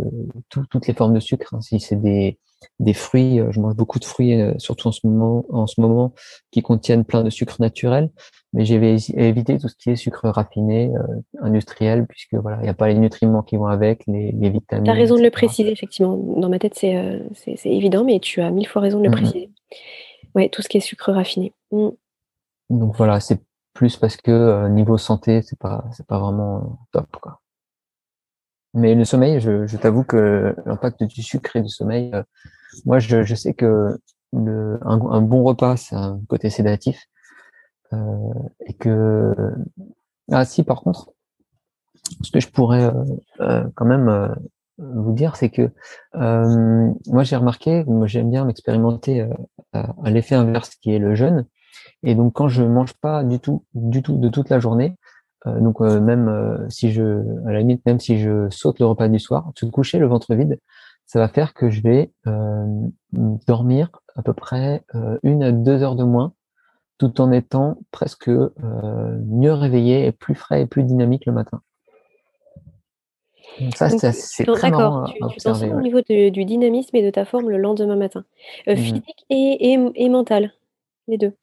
[0.50, 1.54] toutes les formes de sucre.
[1.54, 1.60] Hein.
[1.60, 2.40] si c'est des
[2.80, 3.40] des fruits.
[3.50, 6.14] Je mange beaucoup de fruits, surtout en ce moment, en ce moment,
[6.52, 8.10] qui contiennent plein de sucre naturel.
[8.54, 8.76] Mais j'ai
[9.18, 10.92] évité tout ce qui est sucre raffiné,
[11.42, 14.86] industriel, puisque voilà, il n'y a pas les nutriments qui vont avec, les, les vitamines.
[14.86, 16.18] Tu as raison de le préciser, effectivement.
[16.38, 19.50] Dans ma tête, c'est évident, mais tu as mille fois raison de le mmh préciser.
[20.36, 21.54] Oui, tout ce qui est sucre raffiné.
[21.72, 21.90] Mmh.
[22.70, 23.40] Donc voilà, c'est
[23.74, 27.40] plus parce que niveau santé, c'est pas pas vraiment top quoi.
[28.74, 32.24] Mais le sommeil, je, je t'avoue que l'impact du sucre et du sommeil, euh,
[32.86, 33.98] moi, je, je, sais que
[34.34, 37.00] le, un, bon repas, c'est un côté sédatif.
[37.94, 37.98] Euh,
[38.66, 39.36] et que...
[40.32, 41.12] Ah si, par contre,
[42.22, 43.04] ce que je pourrais euh,
[43.42, 44.34] euh quand même euh,
[44.80, 45.70] vous dire, c'est que
[46.16, 49.28] moi, j'ai remarqué, moi, j'aime bien m'expérimenter
[49.74, 51.46] à, à l'effet inverse qui est le jeûne.
[52.02, 55.03] Et donc, quand je mange pas du tout, du tout, de toute la journée, euh,
[55.46, 57.04] donc euh, même euh, si je,
[57.46, 60.34] à la limite, même si je saute le repas du soir, se coucher le ventre
[60.36, 60.60] vide,
[61.06, 62.12] ça va faire que je vais
[63.12, 64.84] dormir à peu près
[65.22, 66.34] une à deux heures de moins,
[66.98, 71.62] tout en étant presque mieux réveillé et plus frais et plus dynamique le matin.
[73.60, 77.50] Donc ça, c'est très marrant tu, tu au niveau du dynamisme et de ta forme
[77.50, 78.24] le lendemain matin.
[78.66, 80.54] Mmh physique et, et, et mental,
[81.10, 81.34] les deux.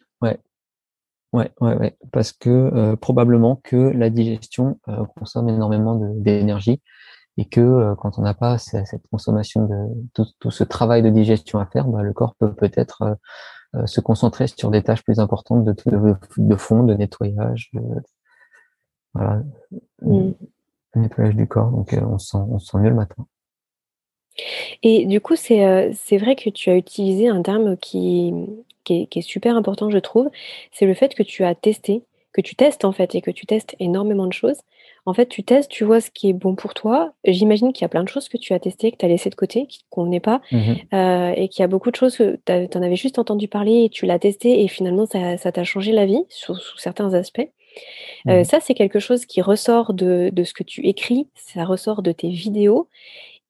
[1.33, 6.83] Ouais, Ouais, ouais, parce que euh, probablement que la digestion euh, consomme énormément d'énergie
[7.37, 11.61] et que euh, quand on n'a pas cette consommation de tout, ce travail de digestion
[11.61, 13.19] à faire, bah, le corps peut peut-être
[13.87, 15.73] se concentrer sur des tâches plus importantes de,
[16.39, 17.81] de, fond, de nettoyage, de,
[19.15, 19.45] voilà,
[20.03, 20.31] mmh.
[20.97, 21.71] nettoyage du corps.
[21.71, 23.27] Donc on se sent, on se sent mieux le matin.
[24.83, 28.35] Et du coup, c'est c'est vrai que tu as utilisé un terme qui,
[28.85, 30.31] qui est, super important, je trouve,
[30.73, 32.03] c'est le fait que tu as testé,
[32.33, 34.59] que tu testes en fait, et que tu testes énormément de choses.
[35.07, 37.13] En fait, tu testes, tu vois ce qui est bon pour toi.
[37.25, 39.31] J'imagine qu'il y a plein de choses que tu as testées, que tu as laissées
[39.31, 40.59] de côté, qui ne convenaient pas, mmh
[40.93, 43.85] euh, et qu'il y a beaucoup de choses que tu en avais juste entendu parler
[43.85, 47.49] et tu l'as testé, et finalement, ça t'a changé la vie sous, certains aspects.
[48.29, 51.65] Euh, mmh ça, c'est quelque chose qui ressort de, de, ce que tu écris, ça
[51.65, 52.89] ressort de tes vidéos.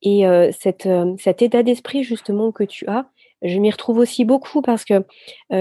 [0.02, 3.06] Et euh, cette, cet état d'esprit, justement, que tu as,
[3.42, 5.04] je m'y retrouve aussi beaucoup parce que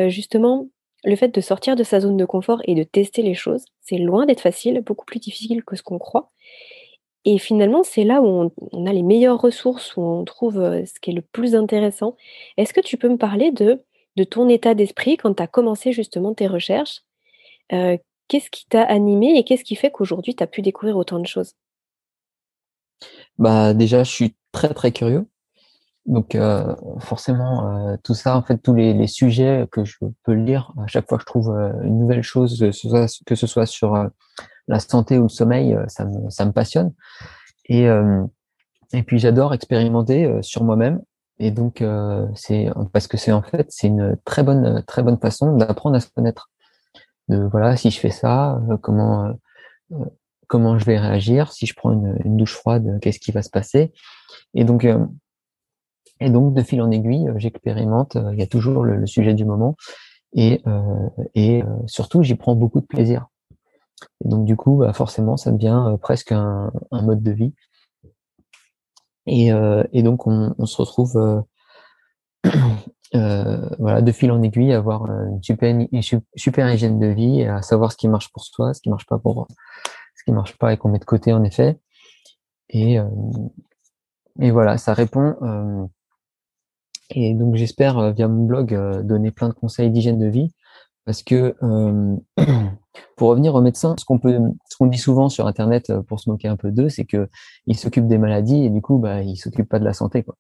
[0.10, 0.68] justement,
[1.04, 3.98] le fait de sortir de sa zone de confort et de tester les choses, c'est
[3.98, 6.32] loin d'être facile, beaucoup plus difficile que ce qu'on croit.
[7.26, 11.12] Et finalement, c'est là où on, a les meilleures ressources, où on trouve ce qui
[11.12, 12.16] est le plus intéressant.
[12.58, 13.84] Est-ce que tu peux me parler de,
[14.30, 17.02] ton état d'esprit quand tu as commencé justement tes recherches?
[17.70, 21.28] Qu'est-ce qui t'a animé et qu'est-ce qui fait qu'aujourd'hui tu as pu découvrir autant de
[21.28, 21.56] choses?
[23.38, 25.26] Bah déjà, je suis très très curieux.
[26.10, 30.34] Donc euh, forcément, euh, tout ça, en fait, tous les, les, sujets que je peux
[30.34, 32.60] lire, à chaque fois que je trouve euh, une nouvelle chose,
[33.28, 34.10] que ce soit sur
[34.68, 36.94] la santé ou le sommeil, ça me, ça me passionne.
[37.66, 37.86] Et,
[38.94, 41.00] et puis j'adore expérimenter sur moi-même.
[41.38, 41.84] Et donc
[42.34, 46.00] c'est parce que c'est en fait c'est une très bonne très bonne façon d'apprendre à
[46.00, 46.50] se connaître.
[47.28, 49.32] De voilà, si je fais ça, comment
[50.48, 53.52] comment je vais réagir Si je prends une, une douche froide, qu'est-ce qui va se
[53.52, 53.94] passer
[54.56, 54.88] Et donc
[56.20, 58.16] et donc, de fil en aiguille, euh, j'expérimente.
[58.16, 59.76] Euh, il y a toujours le, sujet du moment.
[60.34, 63.28] Et, euh, et surtout, j'y prends beaucoup de plaisir.
[64.24, 67.54] Et donc, du coup, bah, forcément, ça devient presque un, un, mode de vie.
[69.26, 69.50] Et,
[69.94, 71.44] et donc, on, on, se retrouve
[73.16, 76.02] euh, voilà, de fil en aiguille, avoir une super, une
[76.36, 79.18] super hygiène de vie, à savoir ce qui marche pour soi, ce qui marche pas
[79.18, 79.48] pour
[80.16, 81.80] ce qui marche pas et qu'on met de côté en effet.
[82.70, 82.98] Et,
[84.40, 85.90] et voilà, ça répond
[87.10, 90.52] et donc j'espère euh, via mon blog euh, donner plein de conseils d'hygiène de vie
[91.06, 92.16] parce que euh,
[93.16, 94.38] pour revenir au médecin, ce qu'on peut,
[94.70, 97.30] ce qu'on dit souvent sur internet pour se moquer un peu d'eux, c'est que
[97.66, 100.36] ils s'occupent des maladies et du coup bah ils s'occupent pas de la santé quoi.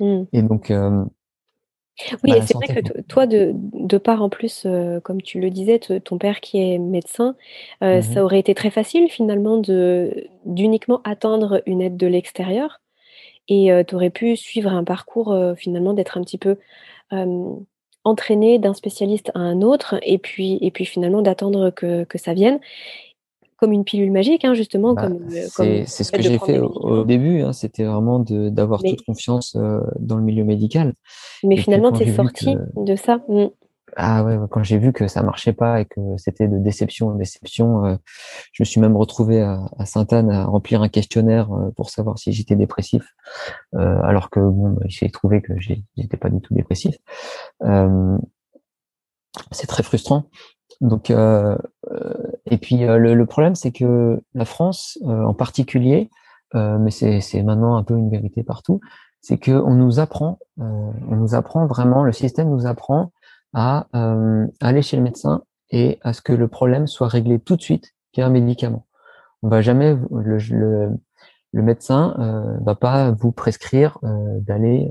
[0.00, 0.24] Mmh.
[0.32, 4.66] Et donc oui, bah, et c'est vrai que toi, de, de part en plus,
[5.04, 7.36] comme tu le disais, ton père qui est médecin,
[7.80, 12.80] mmh ça aurait été très facile finalement de d'uniquement attendre une aide de l'extérieur
[13.48, 16.56] et tu aurais pu suivre un parcours finalement d'être un petit peu
[18.04, 22.34] entraîné d'un spécialiste à un autre et puis, et puis finalement d'attendre que, que, ça
[22.34, 22.60] vienne
[23.56, 24.94] comme une pilule magique, hein, justement.
[24.94, 25.08] Bah,
[25.86, 29.56] c'est ce que j'ai fait au, début, hein, c'était vraiment d'avoir toute confiance
[29.98, 30.94] dans le milieu médical.
[31.44, 33.20] Mais finalement, tu es sorti de ça.
[33.28, 33.46] Mmh.
[33.96, 37.14] Ah ouais, quand j'ai vu que ça marchait pas et que c'était de déception en
[37.14, 37.96] déception, euh,
[38.52, 42.32] je me suis même retrouvé à, Sainte-Anne à remplir un questionnaire euh, pour savoir si
[42.32, 43.14] j'étais dépressif,
[43.74, 46.96] euh, alors que bon, j'ai trouvé que j'étais pas du tout dépressif.
[49.50, 50.24] c'est très frustrant.
[50.80, 56.10] Donc, et puis le, le problème, c'est que la France, en particulier,
[56.52, 58.80] mais c'est maintenant un peu une vérité partout,
[59.20, 63.12] c'est que on nous apprend, on nous apprend vraiment, le système nous apprend
[63.54, 63.86] à
[64.60, 67.94] aller chez le médecin et à ce que le problème soit réglé tout de suite
[68.14, 68.86] via un médicament.
[69.42, 70.90] On va jamais le, le,
[71.52, 74.90] le médecin euh, va pas vous prescrire euh, d'aller,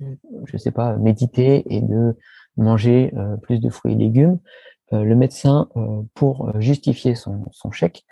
[0.00, 0.14] euh,
[0.46, 2.16] je sais pas, méditer et de
[2.56, 4.38] manger euh, plus de fruits et légumes.
[4.92, 5.68] Euh, le médecin,
[6.14, 8.04] pour justifier son, son chèque,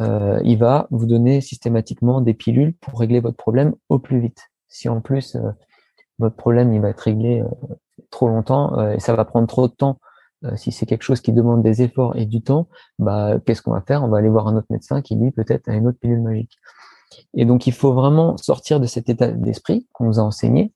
[0.00, 4.42] il va vous donner systématiquement des pilules pour régler votre problème au plus vite.
[4.68, 5.36] Si en plus
[6.20, 7.42] votre problème il va être réglé
[8.10, 9.98] trop longtemps et ça va prendre trop de temps
[10.54, 12.68] si c'est quelque chose qui demande des efforts et du temps,
[13.00, 14.04] bah, qu'est-ce qu'on va faire?
[14.04, 16.60] On va aller voir un autre médecin qui, lui, peut-être a une autre pilule magique.
[17.34, 20.72] Et donc, il faut vraiment sortir de cet état d'esprit qu'on nous a enseigné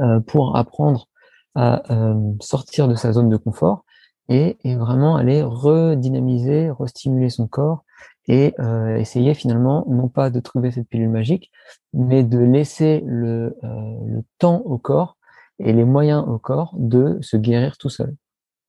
[0.00, 1.08] euh, pour apprendre
[1.54, 3.84] à euh, sortir de sa zone de confort
[4.28, 7.84] et, vraiment aller redynamiser, restimuler son corps
[8.28, 11.50] et euh, essayer finalement non pas de trouver cette pilule magique,
[11.92, 15.18] mais de laisser euh, le temps au corps
[15.64, 18.14] et les moyens au corps de se guérir tout seul.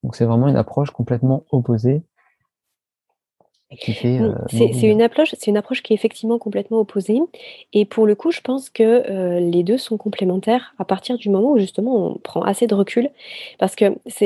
[0.04, 2.04] Donc c'est vraiment une approche complètement opposée
[4.06, 7.20] euh, c'est une approche, c'est une approche qui est effectivement complètement opposée.
[7.74, 11.30] Et pour le coup, je pense que euh, les deux sont complémentaires à partir du
[11.30, 13.10] moment où justement on prend assez de recul,
[13.60, 13.86] parce que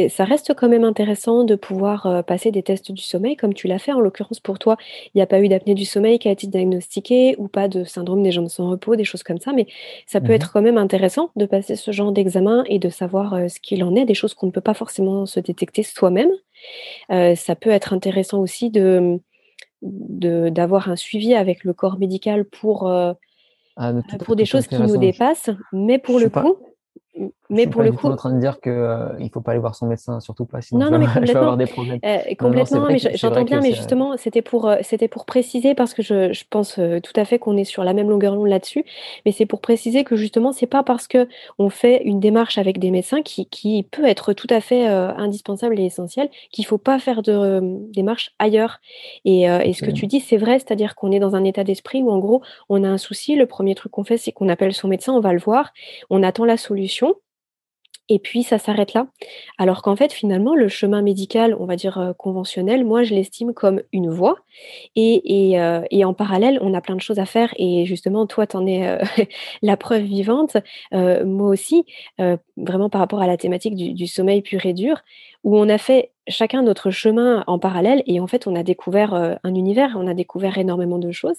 [0.10, 3.68] ça reste quand même intéressant de pouvoir euh, passer des tests du sommeil comme tu
[3.68, 3.92] l'as fait.
[3.92, 4.78] En l'occurrence pour toi,
[5.14, 7.84] il n'y a pas eu d'apnée du sommeil qui a été diagnostiquée ou pas de
[7.84, 9.54] syndrome des jambes sans repos, des choses comme ça.
[9.54, 9.68] Mais
[10.06, 13.50] ça peut mmh être quand même intéressant de passer ce genre d'examen et de savoir
[13.50, 16.30] ce qu'il en est, des choses qu'on ne peut pas forcément se détecter soi-même.
[17.10, 19.20] ça peut être intéressant aussi de
[19.82, 23.14] d'avoir un suivi avec le corps médical pour, euh,
[23.76, 25.50] ah, pour des choses qui nous dépassent.
[25.72, 26.58] Mais pour le coup,
[27.50, 29.60] mais je pour le coup, en train de dire que euh, il faut pas aller
[29.60, 32.00] voir son médecin, surtout pas sinon non, non, mais complètement, avoir des problèmes.
[32.04, 36.02] Euh, complètement, mais j'entends bien, mais justement, c'était pour euh, c'était pour préciser parce que
[36.02, 38.84] je, je pense euh, tout à fait qu'on est sur la même longueur d'onde là-dessus,
[39.26, 41.28] mais c'est pour préciser que justement, c'est pas parce que
[41.58, 45.80] on fait une démarche avec des médecins qui, qui peut être tout à fait indispensable
[45.80, 48.80] et essentielle qu'il faut pas faire de démarche ailleurs.
[49.26, 52.04] Et, et ce que tu dis, c'est vrai, c'est-à-dire qu'on est dans un état d'esprit
[52.04, 54.74] où en gros, on a un souci, le premier truc qu'on fait, c'est qu'on appelle
[54.74, 55.74] son médecin, on va le voir,
[56.10, 57.16] on attend la solution
[58.10, 59.08] et puis ça s'arrête là.
[59.58, 63.54] Alors qu'en fait, finalement, le chemin médical, on va dire euh, conventionnel, moi je l'estime
[63.54, 64.38] comme une voie.
[64.96, 67.54] Et, et, euh, et, en parallèle, on a plein de choses à faire.
[67.58, 68.98] Et justement, toi, tu en es euh,
[69.62, 70.58] la preuve vivante.
[70.92, 71.86] moi aussi,
[72.58, 75.02] vraiment par rapport à la thématique du, du, sommeil pur et dur,
[75.44, 79.14] où on a fait chacun notre chemin en parallèle et en fait on a découvert
[79.14, 81.38] un univers, on a découvert énormément de choses.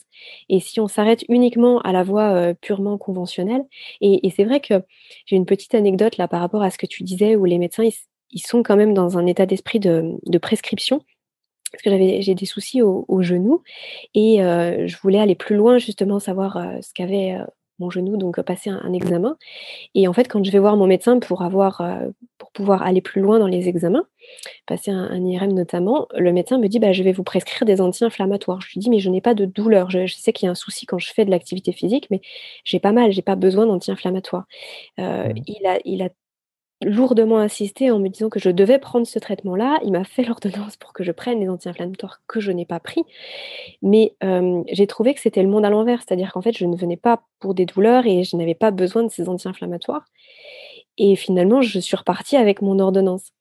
[0.49, 3.64] Et si on s'arrête uniquement à la voie purement conventionnelle,
[4.01, 4.74] et, c'est vrai que
[5.26, 7.84] j'ai une petite anecdote là par rapport à ce que tu disais où les médecins
[8.30, 11.03] ils, sont quand même dans un état d'esprit de, prescription.
[11.72, 13.62] Parce que j'avais j'ai des soucis au, genou
[14.14, 17.36] et euh, je voulais aller plus loin justement savoir euh, ce qu'avait
[17.78, 19.36] mon genou, donc passer un, examen.
[19.94, 21.82] Et en fait, quand je vais voir mon médecin pour avoir,
[22.38, 24.04] pour pouvoir aller plus loin dans les examens,
[24.66, 28.60] passer un, IRM notamment, le médecin me dit bah, je vais vous prescrire des anti-inflammatoires.
[28.60, 29.90] Je lui dis mais je n'ai pas de douleur.
[29.90, 32.20] Je, sais qu'il y a un souci quand je fais de l'activité physique, mais
[32.64, 34.46] j'ai pas mal, j'ai pas besoin d'anti-inflammatoires.
[34.98, 35.42] Euh, mmh.
[35.46, 36.08] il, a, il a
[36.82, 39.78] lourdement insisté en me disant que je devais prendre ce traitement-là.
[39.84, 43.02] Il m'a fait l'ordonnance pour que je prenne les anti-inflammatoires que je n'ai pas pris.
[43.82, 46.76] Mais euh, j'ai trouvé que c'était le monde à l'envers, c'est-à-dire qu'en fait, je ne
[46.76, 50.04] venais pas pour des douleurs et je n'avais pas besoin de ces anti-inflammatoires.
[50.98, 53.32] Et finalement, je suis repartie avec mon ordonnance.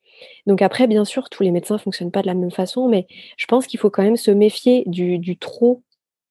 [0.47, 3.07] Donc après, bien sûr, tous les médecins ne fonctionnent pas de la même façon, mais
[3.38, 5.83] je pense qu'il faut quand même se méfier du, du trop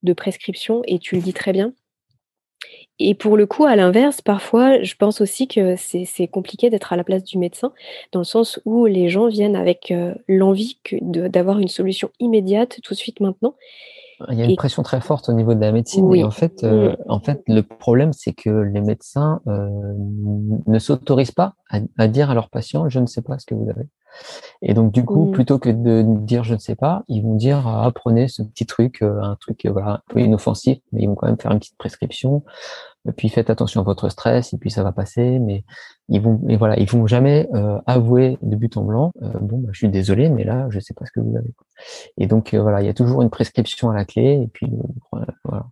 [0.02, 1.72] de prescription, et tu le dis très bien.
[2.98, 6.96] Et pour le coup, à l'inverse, parfois, je pense aussi que c'est compliqué d'être à
[6.96, 7.72] la place du médecin,
[8.12, 12.94] dans le sens où les gens viennent avec euh, l'envie d'avoir une solution immédiate, tout
[12.94, 13.54] de suite maintenant.
[14.30, 16.12] Il y a une pression très forte au niveau de la médecine.
[16.14, 16.96] Et en fait, euh, mm.
[17.08, 19.68] en fait, le problème, c'est que les médecins euh,
[20.66, 23.54] ne s'autorisent pas à, à, dire à leurs patients, je ne sais pas ce que
[23.54, 23.88] vous avez.
[24.62, 27.66] Et donc du coup, plutôt que de dire je ne sais pas, ils vont dire
[27.66, 31.06] ah, apprenez ce petit truc, euh, un truc euh, voilà un peu inoffensif, mais ils
[31.06, 32.42] vont quand même faire une petite prescription.
[33.08, 35.38] Et puis faites attention à votre stress, et puis ça va passer.
[35.38, 35.64] Mais
[36.08, 39.12] ils vont, et voilà, ils vont jamais euh, avouer de but en blanc.
[39.40, 41.52] bon, bah, je suis désolé, mais là, je sais pas ce que vous avez.
[42.16, 44.40] Et donc voilà, il y a toujours une prescription à la clé.
[44.42, 44.66] Et puis
[45.12, 45.66] voilà.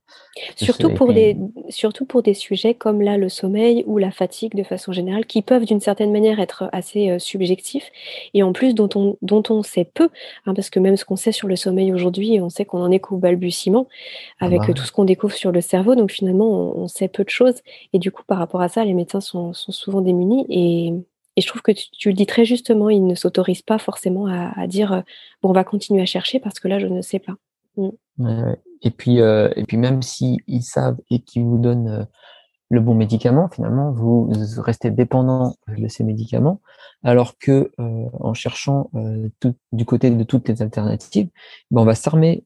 [0.57, 1.37] Surtout pour des,
[1.68, 5.43] surtout pour des sujets comme là le sommeil ou la fatigue de façon générale, qui
[5.43, 7.91] peuvent d'une certaine manière être assez subjectifs
[8.35, 10.09] et en plus dont on, dont on sait peu,
[10.47, 12.91] hein, parce que même ce qu'on sait sur le sommeil aujourd'hui, on sait qu'on en
[12.91, 13.87] est qu'au balbutiement
[14.41, 17.24] avec ah bah tout ce qu'on découvre sur le cerveau, donc finalement on, sait peu
[17.31, 17.61] choses,
[17.93, 20.93] et du coup par rapport à ça, les médecins sont, souvent démunis, et,
[21.37, 24.93] je trouve que tu, le dis très justement, ils ne s'autorisent pas forcément à, dire,
[24.93, 25.01] euh,
[25.43, 27.35] bon on va continuer à chercher parce que là je ne sais pas.
[27.77, 28.55] Mm.
[28.83, 32.05] Et puis, euh, et puis même s'ils ils savent et qu'ils vous donnent euh,
[32.70, 36.61] le bon médicament, finalement, vous restez dépendant de ces médicaments,
[37.03, 38.91] alors que en cherchant
[39.72, 41.29] du côté de toutes les alternatives,
[41.70, 42.45] ben on va s'armer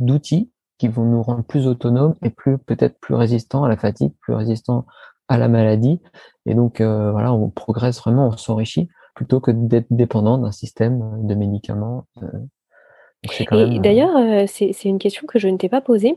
[0.00, 4.12] d'outils qui vont nous rendre plus autonomes et plus peut-être plus résistants à la fatigue,
[4.20, 4.86] plus résistants
[5.28, 6.00] à la maladie.
[6.46, 11.34] Et donc voilà, on progresse vraiment, on s'enrichit plutôt que d'être dépendant d'un système de
[11.34, 12.06] médicaments
[13.24, 16.14] et euh, d'ailleurs, euh, c'est une question que je ne t'ai pas posée,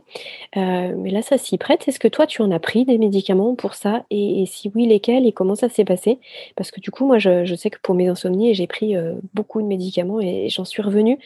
[0.56, 1.88] euh, mais là, ça s'y prête.
[1.88, 4.06] Est-ce que toi, tu en as pris des médicaments pour ça?
[4.12, 5.26] Et si oui, lesquels?
[5.26, 6.20] Et comment ça s'est passé?
[6.56, 8.95] Parce que du coup, moi, je sais que pour mes insomnies, j'ai pris,
[9.34, 11.18] beaucoup de médicaments et j'en suis revenue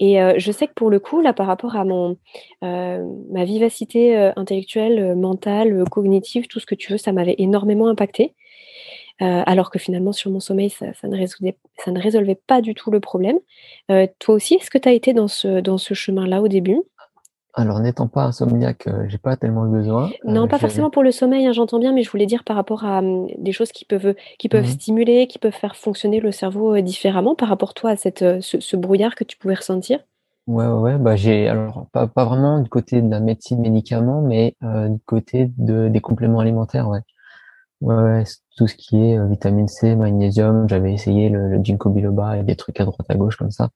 [0.00, 2.18] et je sais que pour le coup, là, par rapport à mon,
[2.62, 8.34] ma vivacité, intellectuelle, mentale, cognitive, tout ce que tu veux, ça m'avait énormément impacté.
[9.22, 12.74] Euh, alors que finalement sur mon sommeil, ça, ne résolvait, ça, ne résolvait, pas du
[12.74, 13.38] tout le problème.
[13.90, 16.80] Euh, toi aussi, est-ce que tu as été dans ce, dans ce chemin-là au début?
[17.56, 20.10] Alors, n'étant pas insomniaque, euh, j'ai pas tellement besoin.
[20.24, 22.84] Non, pas forcément pour le sommeil, hein, j'entends bien, mais je voulais dire par rapport
[22.84, 26.32] à hum, des choses qui peuvent, qui peuvent mmh stimuler, qui peuvent faire fonctionner le
[26.32, 30.00] cerveau différemment par rapport toi à cette, ce, brouillard que tu pouvais ressentir?
[30.48, 34.56] Ouais, ouais, bah j'ai alors pas, pas vraiment du côté de la médecine médicaments, mais
[34.60, 37.00] du côté de, des compléments alimentaires, ouais.
[37.84, 38.24] Ouais,
[38.56, 42.42] tout ce qui est euh, vitamine C, magnésium, j'avais essayé le, le ginkgo biloba et
[42.42, 43.68] des trucs à droite à gauche comme ça.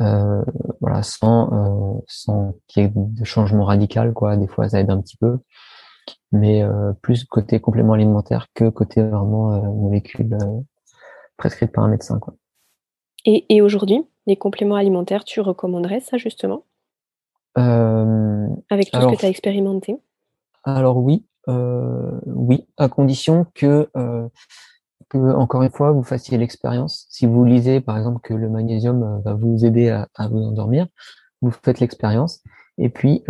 [0.00, 0.44] Euh,
[0.80, 4.36] voilà, sans euh, sans qu'il y ait de changement radical, quoi.
[4.36, 5.40] Des fois, ça aide un petit peu,
[6.30, 6.62] mais
[7.02, 10.38] plus côté complément alimentaire que côté vraiment molécules
[11.36, 12.34] prescrites par un médecin, quoi.
[13.24, 16.62] Et, et aujourd'hui, les compléments alimentaires, tu recommanderais ça justement?
[17.56, 19.96] Avec tout ce que tu as expérimenté?
[20.62, 24.28] Alors oui, oui, à condition que, euh,
[25.08, 27.06] que, encore une fois, vous fassiez l'expérience.
[27.10, 30.38] Si vous lisez, par exemple, que le magnésium euh, va vous aider à, à vous
[30.38, 30.86] endormir,
[31.40, 32.42] vous faites l'expérience.
[32.78, 33.24] Et puis,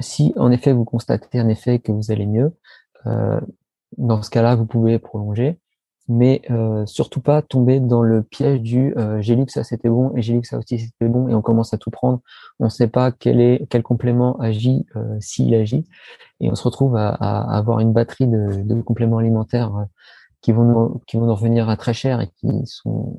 [0.00, 2.52] si en effet vous constatez un effet que vous allez mieux,
[3.96, 5.60] dans ce cas-là, vous pouvez prolonger
[6.08, 9.90] mais euh, surtout pas tomber dans le piège du euh, j'ai lu que ça c'était
[9.90, 12.20] bon et j'ai lu que ça aussi c'était bon et on commence à tout prendre.
[12.58, 15.86] On ne sait pas quel est quel complément agit euh, s'il agit
[16.40, 19.84] et on se retrouve à, avoir une batterie de, compléments alimentaires euh,
[20.40, 23.16] qui vont nous, qui vont revenir à très cher et qui sont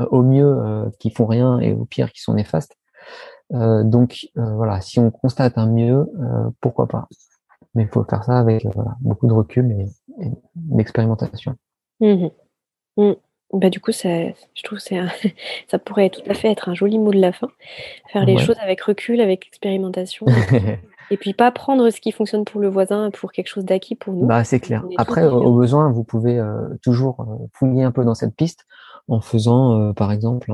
[0.00, 2.76] euh, au mieux qui font rien et au pire qui sont néfastes.
[3.50, 6.06] donc voilà, si on constate un mieux,
[6.60, 7.08] pourquoi pas.
[7.76, 11.54] Mais il faut faire ça avec voilà, beaucoup de recul et, et d'expérimentation.
[12.00, 12.28] Mmh
[12.96, 13.12] mmh.
[13.52, 14.84] Bah, du coup, ça, je trouve que
[15.68, 17.48] ça pourrait tout à fait être un joli mot de la fin.
[18.12, 20.26] Faire les choses avec recul, avec expérimentation.
[21.10, 24.14] et puis pas prendre ce qui fonctionne pour le voisin pour quelque chose d'acquis pour
[24.14, 24.26] nous.
[24.26, 24.84] Bah, c'est clair.
[24.96, 28.66] Après, au besoin, vous pouvez euh, toujours euh, fouiller un peu dans cette piste
[29.08, 30.52] en faisant, euh, par exemple,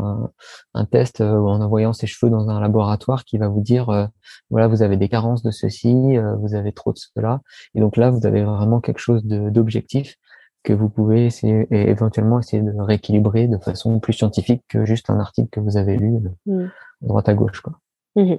[0.74, 4.08] un, test ou en envoyant ses cheveux dans un laboratoire qui va vous dire,
[4.50, 7.40] voilà, vous avez des carences de ceci, vous avez trop de cela.
[7.74, 10.16] Et donc là, vous avez vraiment quelque chose d'objectif
[10.62, 15.10] que vous pouvez essayer, et éventuellement essayer de rééquilibrer de façon plus scientifique que juste
[15.10, 16.66] un article que vous avez lu mmh.
[17.00, 17.60] droite à gauche.
[17.60, 17.78] Quoi.
[18.16, 18.34] Mmh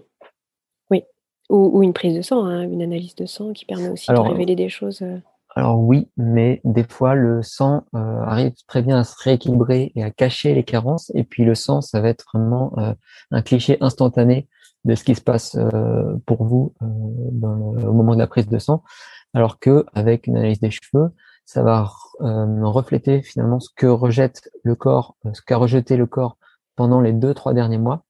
[0.91, 1.03] oui,
[1.49, 4.19] ou, ou, une prise de sang, hein, une analyse de sang qui permet aussi de
[4.19, 5.03] révéler des choses.
[5.57, 5.59] Euh.
[5.61, 10.03] Alors oui, mais des fois le sang euh, arrive très bien à se rééquilibrer et
[10.03, 12.93] à cacher les carences, et puis le sang, ça va être vraiment euh,
[13.31, 14.47] un cliché instantané
[14.85, 15.57] de ce qui se passe
[16.25, 18.83] pour vous au moment de la prise de sang,
[19.33, 21.13] alors que avec une analyse des cheveux,
[21.45, 21.89] ça va
[22.21, 26.37] euh, refléter finalement ce que rejette le corps, euh, ce qu'a rejeté le corps
[26.75, 28.05] pendant les deux trois derniers mois.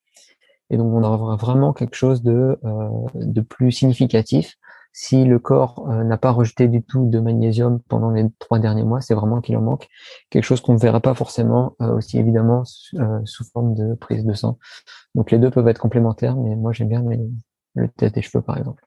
[0.70, 4.56] Et donc on aura vraiment quelque chose de, euh, de plus significatif.
[4.94, 9.02] Si le corps n'a pas rejeté du tout de magnésium pendant les trois derniers mois,
[9.02, 9.88] c'est vraiment qu'il en manque
[10.30, 14.60] quelque chose qu'on ne verra pas forcément aussi évidemment sous forme de prise de sang.
[15.16, 17.04] Donc les deux peuvent être complémentaires, mais moi j'aime bien
[17.74, 18.84] le test des cheveux par exemple.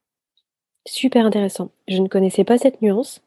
[0.87, 1.71] Super intéressant.
[1.89, 3.21] Je ne connaissais pas cette nuance.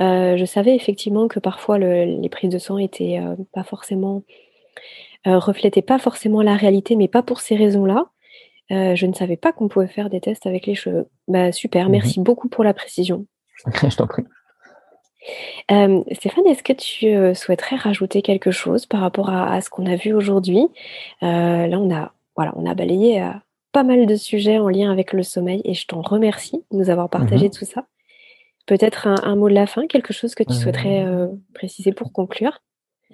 [0.00, 4.22] Euh, je savais effectivement que parfois les prises de sang étaient euh, pas forcément
[5.26, 8.06] euh, reflétaient pas forcément la réalité, mais pas pour ces raisons-là.
[8.72, 11.08] Je ne savais pas qu'on pouvait faire des tests avec les cheveux.
[11.28, 13.26] Bah, super, mmh merci beaucoup pour la précision.
[13.66, 14.24] Je t'en prie.
[15.68, 20.12] Stéphane, est-ce que tu souhaiterais rajouter quelque chose par rapport à, ce qu'on a vu
[20.12, 20.66] aujourd'hui?
[21.20, 23.22] Là, on a, voilà, on a balayé
[23.72, 26.90] pas mal de sujets en lien avec le sommeil et je t'en remercie de nous
[26.90, 27.86] avoir partagé mmh tout ça.
[28.66, 32.60] Peut-être un, mot de la fin, quelque chose que tu souhaiterais euh, préciser pour conclure?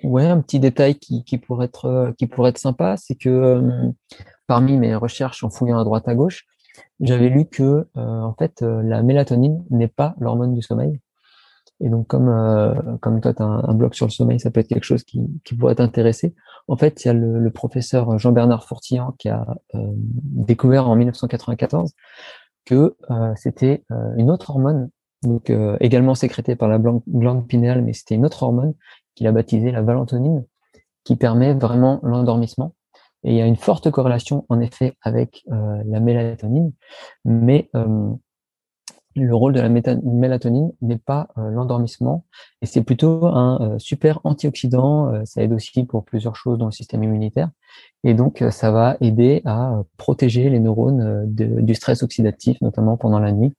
[0.04, 3.62] Ouais, un petit détail qui, pourrait, être, euh, qui pourrait être sympa, c'est que euh,
[4.48, 6.46] parmi mes recherches en fouillant à droite à gauche,
[6.98, 11.00] j'avais lu que en fait la mélatonine n'est pas l'hormone du sommeil.
[11.80, 14.84] Et donc comme comme toi tu un, blog sur le sommeil, ça peut être quelque
[14.84, 15.20] chose qui,
[15.56, 16.34] pourrait t'intéresser.
[16.66, 21.92] En fait, il y a le, professeur Jean-Bernard Fourtillan qui a découvert en 1994
[22.64, 22.96] que
[23.36, 23.84] c'était
[24.16, 24.90] une autre hormone
[25.22, 28.74] donc également sécrétée par la glande pinéale, mais c'était une autre hormone
[29.14, 30.44] qu'il a baptisée la valentonine,
[31.04, 32.74] qui permet vraiment l'endormissement.
[33.24, 36.72] Et il y a une forte corrélation en effet avec la mélatonine,
[37.24, 37.68] mais
[39.24, 42.24] le rôle de la mélatonine n'est pas euh, l'endormissement
[42.62, 45.12] et c'est plutôt un euh, super antioxydant.
[45.12, 47.50] Euh, ça aide aussi pour plusieurs choses dans le système immunitaire
[48.04, 53.32] et donc ça va aider à protéger les neurones du stress oxydatif, notamment pendant la
[53.32, 53.54] nuit.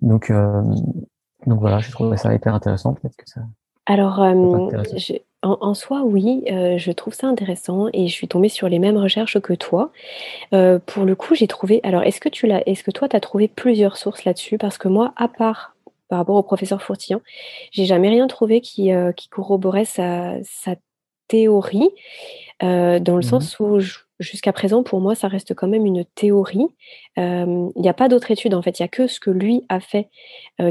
[0.00, 0.32] Donc,
[1.46, 2.94] donc voilà, je trouve ça hyper intéressant.
[2.94, 3.42] Peut-être que ça.
[3.86, 4.24] Alors,
[5.44, 8.96] en, soi, oui, euh, je trouve ça intéressant et je suis tombée sur les mêmes
[8.96, 9.92] recherches que toi.
[10.52, 11.80] Euh, pour le coup, j'ai trouvé.
[11.82, 14.58] Alors, est-ce que tu l'as, est-ce que toi, tu as trouvé plusieurs sources là-dessus?
[14.58, 15.76] Parce que moi, à part
[16.08, 17.22] par rapport au professeur Fourtillon,
[17.70, 20.76] j'ai jamais rien trouvé qui, euh, qui corroborait sa, sa
[21.28, 21.88] théorie,
[22.60, 23.80] dans le mmh sens où
[24.18, 26.66] jusqu'à présent, pour moi, ça reste quand même une théorie.
[27.16, 28.78] Il n'y a pas d'autre étude, en fait.
[28.78, 30.08] Il n'y a que ce que lui a fait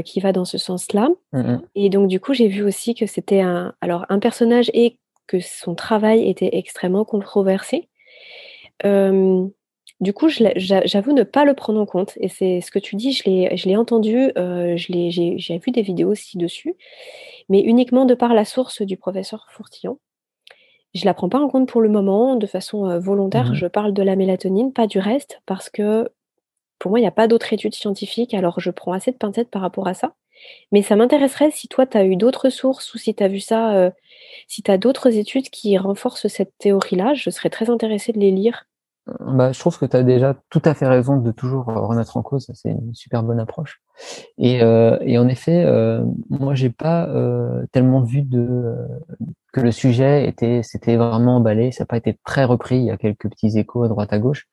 [0.04, 1.08] qui va dans ce sens-là.
[1.32, 4.98] Mmh et donc, du coup, j'ai vu aussi que c'était un, alors, un personnage et
[5.26, 7.88] que son travail était extrêmement controversé.
[8.84, 12.12] du coup, j'avoue ne pas le prendre en compte.
[12.18, 14.32] Et c'est ce que tu dis, je l'ai entendu,
[14.76, 16.74] j'ai vu des vidéos aussi dessus,
[17.48, 19.98] mais uniquement de par la source du professeur Fourtillon.
[20.94, 23.50] Je la prends pas en compte pour le moment, de façon volontaire.
[23.50, 26.08] Mmh je parle de la mélatonine, pas du reste, parce que
[26.78, 29.50] pour moi, il n'y a pas d'autres études scientifiques, alors je prends assez de pincettes
[29.50, 30.14] par rapport à ça.
[30.72, 33.40] Mais ça m'intéresserait si toi, tu as eu d'autres sources ou si tu as vu
[33.40, 33.92] ça,
[34.48, 38.30] si tu as d'autres études qui renforcent cette théorie-là, je serais très intéressée de les
[38.32, 38.66] lire.
[39.06, 42.22] Bah, je trouve que tu as déjà tout à fait raison de toujours remettre en
[42.22, 43.82] cause, c'est une super bonne approche.
[44.38, 45.66] Et, et en effet,
[46.30, 47.08] moi, j'ai pas
[47.72, 48.74] tellement vu de
[49.54, 51.72] que le sujet était, c'était vraiment emballé.
[51.72, 52.76] Ça n'a pas été très repris.
[52.76, 54.48] Il y a quelques petits échos à droite à gauche,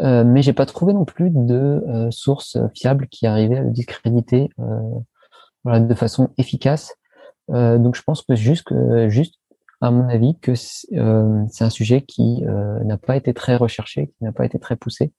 [0.00, 3.70] euh, mais j'ai pas trouvé non plus de euh, sources fiables qui arrivaient à le
[3.70, 6.94] discréditer euh, de façon efficace.
[7.50, 9.34] Euh, donc je pense que juste, que, juste
[9.80, 14.32] à mon avis, que c'est un sujet qui n'a pas été très recherché, qui n'a
[14.32, 15.12] pas été très poussé.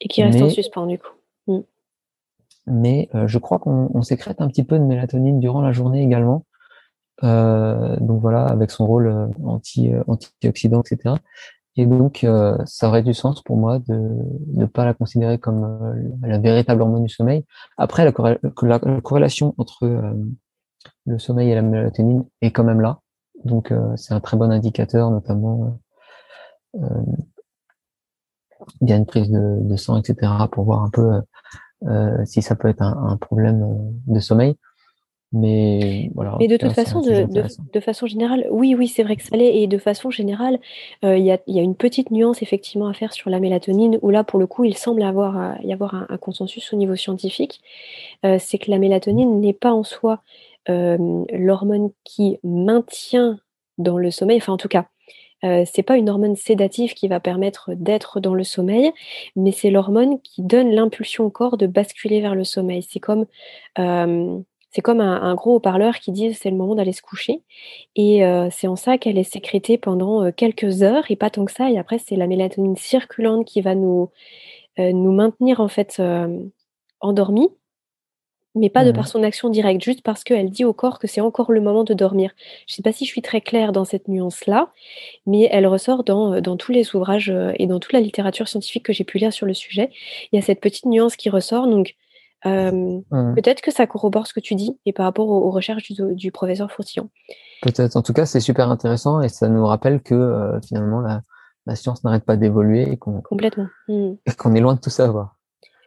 [0.00, 1.12] Et qui reste en suspens du coup.
[1.46, 1.60] Mm.
[2.66, 6.44] Mais je crois qu'on sécrète un petit peu de mélatonine durant la journée également.
[7.22, 11.14] Euh, donc voilà, avec son rôle euh, anti euh, antioxydant, etc.
[11.76, 12.24] Et donc,
[12.66, 14.08] ça aurait du sens pour moi de
[14.54, 17.44] ne pas la considérer comme la véritable hormone du sommeil.
[17.76, 20.14] Après, la, corrélation entre
[21.04, 23.00] le sommeil et la mélatonine est quand même là.
[23.44, 25.78] Donc, c'est un très bon indicateur, notamment
[28.80, 31.20] via une prise de, sang, etc., pour voir un peu
[32.24, 34.56] si ça peut être un, un problème de sommeil.
[35.34, 36.36] Mais voilà.
[36.38, 37.26] Mais de toute façon, de,
[37.72, 39.56] de, façon générale, oui, oui, c'est vrai que ça l'est.
[39.56, 40.60] Et de façon générale,
[41.04, 43.98] euh, il y, a, y, a, une petite nuance effectivement à faire sur la mélatonine,
[44.02, 46.94] où là, pour le coup, il semble avoir, euh, y avoir un, consensus au niveau
[46.94, 47.60] scientifique.
[48.24, 50.22] Euh, c'est que la mélatonine n'est pas en soi
[50.68, 53.38] l'hormone qui maintient
[53.78, 54.38] dans le sommeil.
[54.38, 54.86] Enfin, en tout cas,
[55.44, 58.92] euh, c'est pas une hormone sédative qui va permettre d'être dans le sommeil,
[59.36, 62.82] mais c'est l'hormone qui donne l'impulsion au corps de basculer vers le sommeil.
[62.88, 63.26] C'est comme
[64.74, 67.42] c'est comme un, gros haut-parleur qui dit c'est le moment d'aller se coucher.
[67.94, 71.44] Et euh, c'est en ça qu'elle est sécrétée pendant euh, quelques heures et pas tant
[71.44, 71.70] que ça.
[71.70, 74.10] Et après, c'est la mélatonine circulante qui va nous,
[74.80, 76.02] euh, nous maintenir en fait
[77.00, 77.50] endormis,
[78.54, 81.20] mais pas de par son action directe, juste parce qu'elle dit au corps que c'est
[81.20, 82.30] encore le moment de dormir.
[82.66, 84.68] Je ne sais pas si je suis très claire dans cette nuance-là,
[85.26, 88.92] mais elle ressort dans, dans tous les ouvrages et dans toute la littérature scientifique que
[88.92, 89.90] j'ai pu lire sur le sujet.
[90.32, 91.66] Il y a cette petite nuance qui ressort.
[91.66, 91.96] Donc,
[92.44, 93.34] Mmh.
[93.34, 96.70] Peut-être que ça corrobore ce que tu dis et par rapport aux, recherches du, professeur
[96.70, 97.08] Fourtillon.
[97.62, 97.96] Peut-être.
[97.96, 101.22] En tout cas, c'est super intéressant et ça nous rappelle que euh, finalement la,
[101.76, 104.14] science n'arrête pas d'évoluer et qu'on complètement mmh.
[104.36, 105.33] qu'on est loin de tout savoir.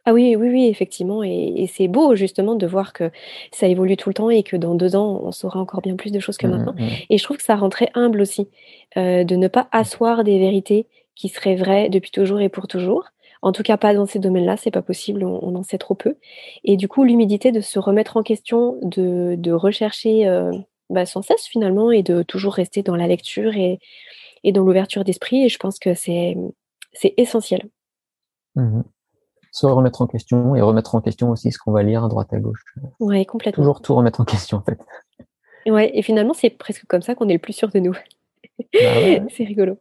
[0.10, 1.22] Ah oui, oui, oui, effectivement.
[1.22, 3.12] Et, c'est beau justement de voir que
[3.52, 6.12] ça évolue tout le temps et que dans deux ans, on saura encore bien plus
[6.12, 6.76] de choses que mmh, maintenant.
[7.10, 8.48] Et je trouve que ça rend très humble aussi
[8.96, 13.04] euh, de ne pas asseoir des vérités qui seraient vraies depuis toujours et pour toujours,
[13.42, 16.16] en tout cas, pas dans ces domaines-là, c'est pas possible, on, en sait trop peu.
[16.64, 20.54] Et du coup, l'humidité de se remettre en question, de, rechercher euh,
[20.90, 23.80] bah, sans cesse finalement, et de toujours rester dans la lecture et,
[24.54, 25.44] dans l'ouverture d'esprit.
[25.44, 26.38] Et je pense que c'est
[27.18, 27.68] essentiel.
[28.56, 28.84] Mmh
[29.58, 32.32] se remettre en question et remettre en question aussi ce qu'on va lire à droite
[32.32, 32.64] à gauche.
[33.00, 33.64] Ouais, complètement.
[33.64, 34.80] Toujours tout remettre en question en fait.
[35.70, 37.94] Ouais, et finalement, c'est presque comme ça qu'on est le plus sûr de nous.
[37.94, 38.70] Bah
[39.36, 39.78] c'est rigolo.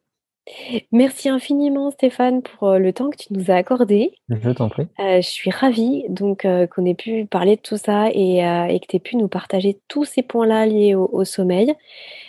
[0.92, 4.12] Merci infiniment Stéphane pour, euh, le temps que tu nous as accordé.
[4.28, 4.86] Je t'en prie.
[5.00, 8.40] Euh, je suis ravie donc, euh, qu'on ait pu parler de tout ça et
[8.80, 11.74] que tu aies pu nous partager tous ces points-là liés au sommeil.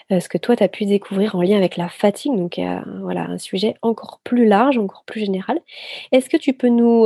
[0.10, 2.60] ce que toi tu as pu découvrir en lien avec la fatigue, donc
[3.02, 5.60] voilà, un sujet encore plus large, encore plus général.
[6.11, 7.06] Est-ce que tu peux nous,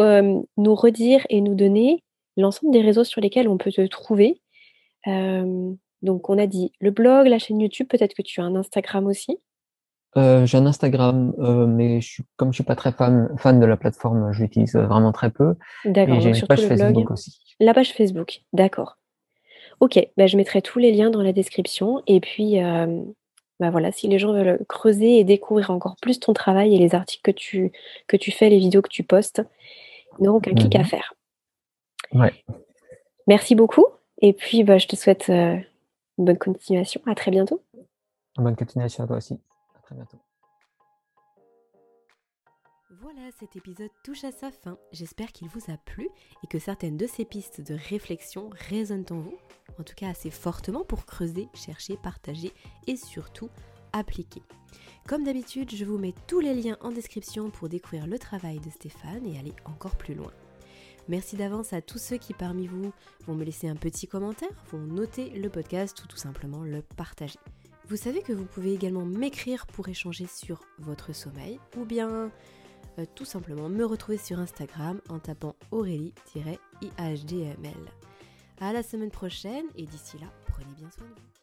[0.57, 2.03] nous redire et nous donner
[2.37, 4.41] l'ensemble des réseaux sur lesquels on peut te trouver?
[6.03, 9.07] donc on a dit le blog, la chaîne YouTube, peut-être que tu as un Instagram
[9.07, 9.37] aussi?
[10.15, 11.33] J'ai un Instagram,
[11.67, 14.75] mais je suis comme je suis pas très fan fan de la plateforme, je l'utilise,
[14.75, 15.55] vraiment très peu
[15.85, 16.79] D'accord, et j'ai une page le blog.
[16.79, 17.39] Facebook aussi.
[17.59, 18.97] La page Facebook, d'accord.
[19.79, 23.05] OK, bah, je mettrai tous les liens dans la description et puis, hem,
[23.59, 26.93] bah, voilà, si les gens veulent creuser et découvrir encore plus ton travail et les
[26.93, 27.71] articles que tu
[28.07, 29.41] que tu fais, les vidéos que tu postes,
[30.19, 31.13] ils n'auront qu'un clic à Mmh faire.
[32.13, 32.33] Ouais.
[33.27, 33.85] Merci beaucoup
[34.21, 35.63] et puis, bah, je te souhaite, une
[36.17, 37.01] bonne continuation.
[37.07, 37.63] À très bientôt.
[38.37, 39.39] Bonne continuation à toi aussi.
[39.91, 40.19] Bientôt.
[42.99, 44.77] Voilà, cet épisode touche à sa fin.
[44.91, 46.09] J'espère qu'il vous a plu
[46.43, 49.37] et que certaines de ces pistes de réflexion résonnent en vous,
[49.79, 52.51] en tout cas assez fortement pour creuser, chercher, partager
[52.87, 53.49] et surtout
[53.93, 54.41] appliquer.
[55.07, 58.69] Comme d'habitude, je vous mets tous les liens en description pour découvrir le travail de
[58.69, 60.31] Stéphane et aller encore plus loin.
[61.07, 62.91] Merci d'avance à tous ceux qui parmi vous
[63.25, 67.39] vont me laisser un petit commentaire, vont noter le podcast ou tout simplement le partager.
[67.91, 72.31] Vous savez que vous pouvez également m'écrire pour échanger sur votre sommeil ou bien
[72.97, 77.73] euh, tout simplement me retrouver sur Instagram en tapant Aurélie-IHDML.
[78.61, 81.40] À la semaine prochaine et d'ici là, prenez bien soin de vous.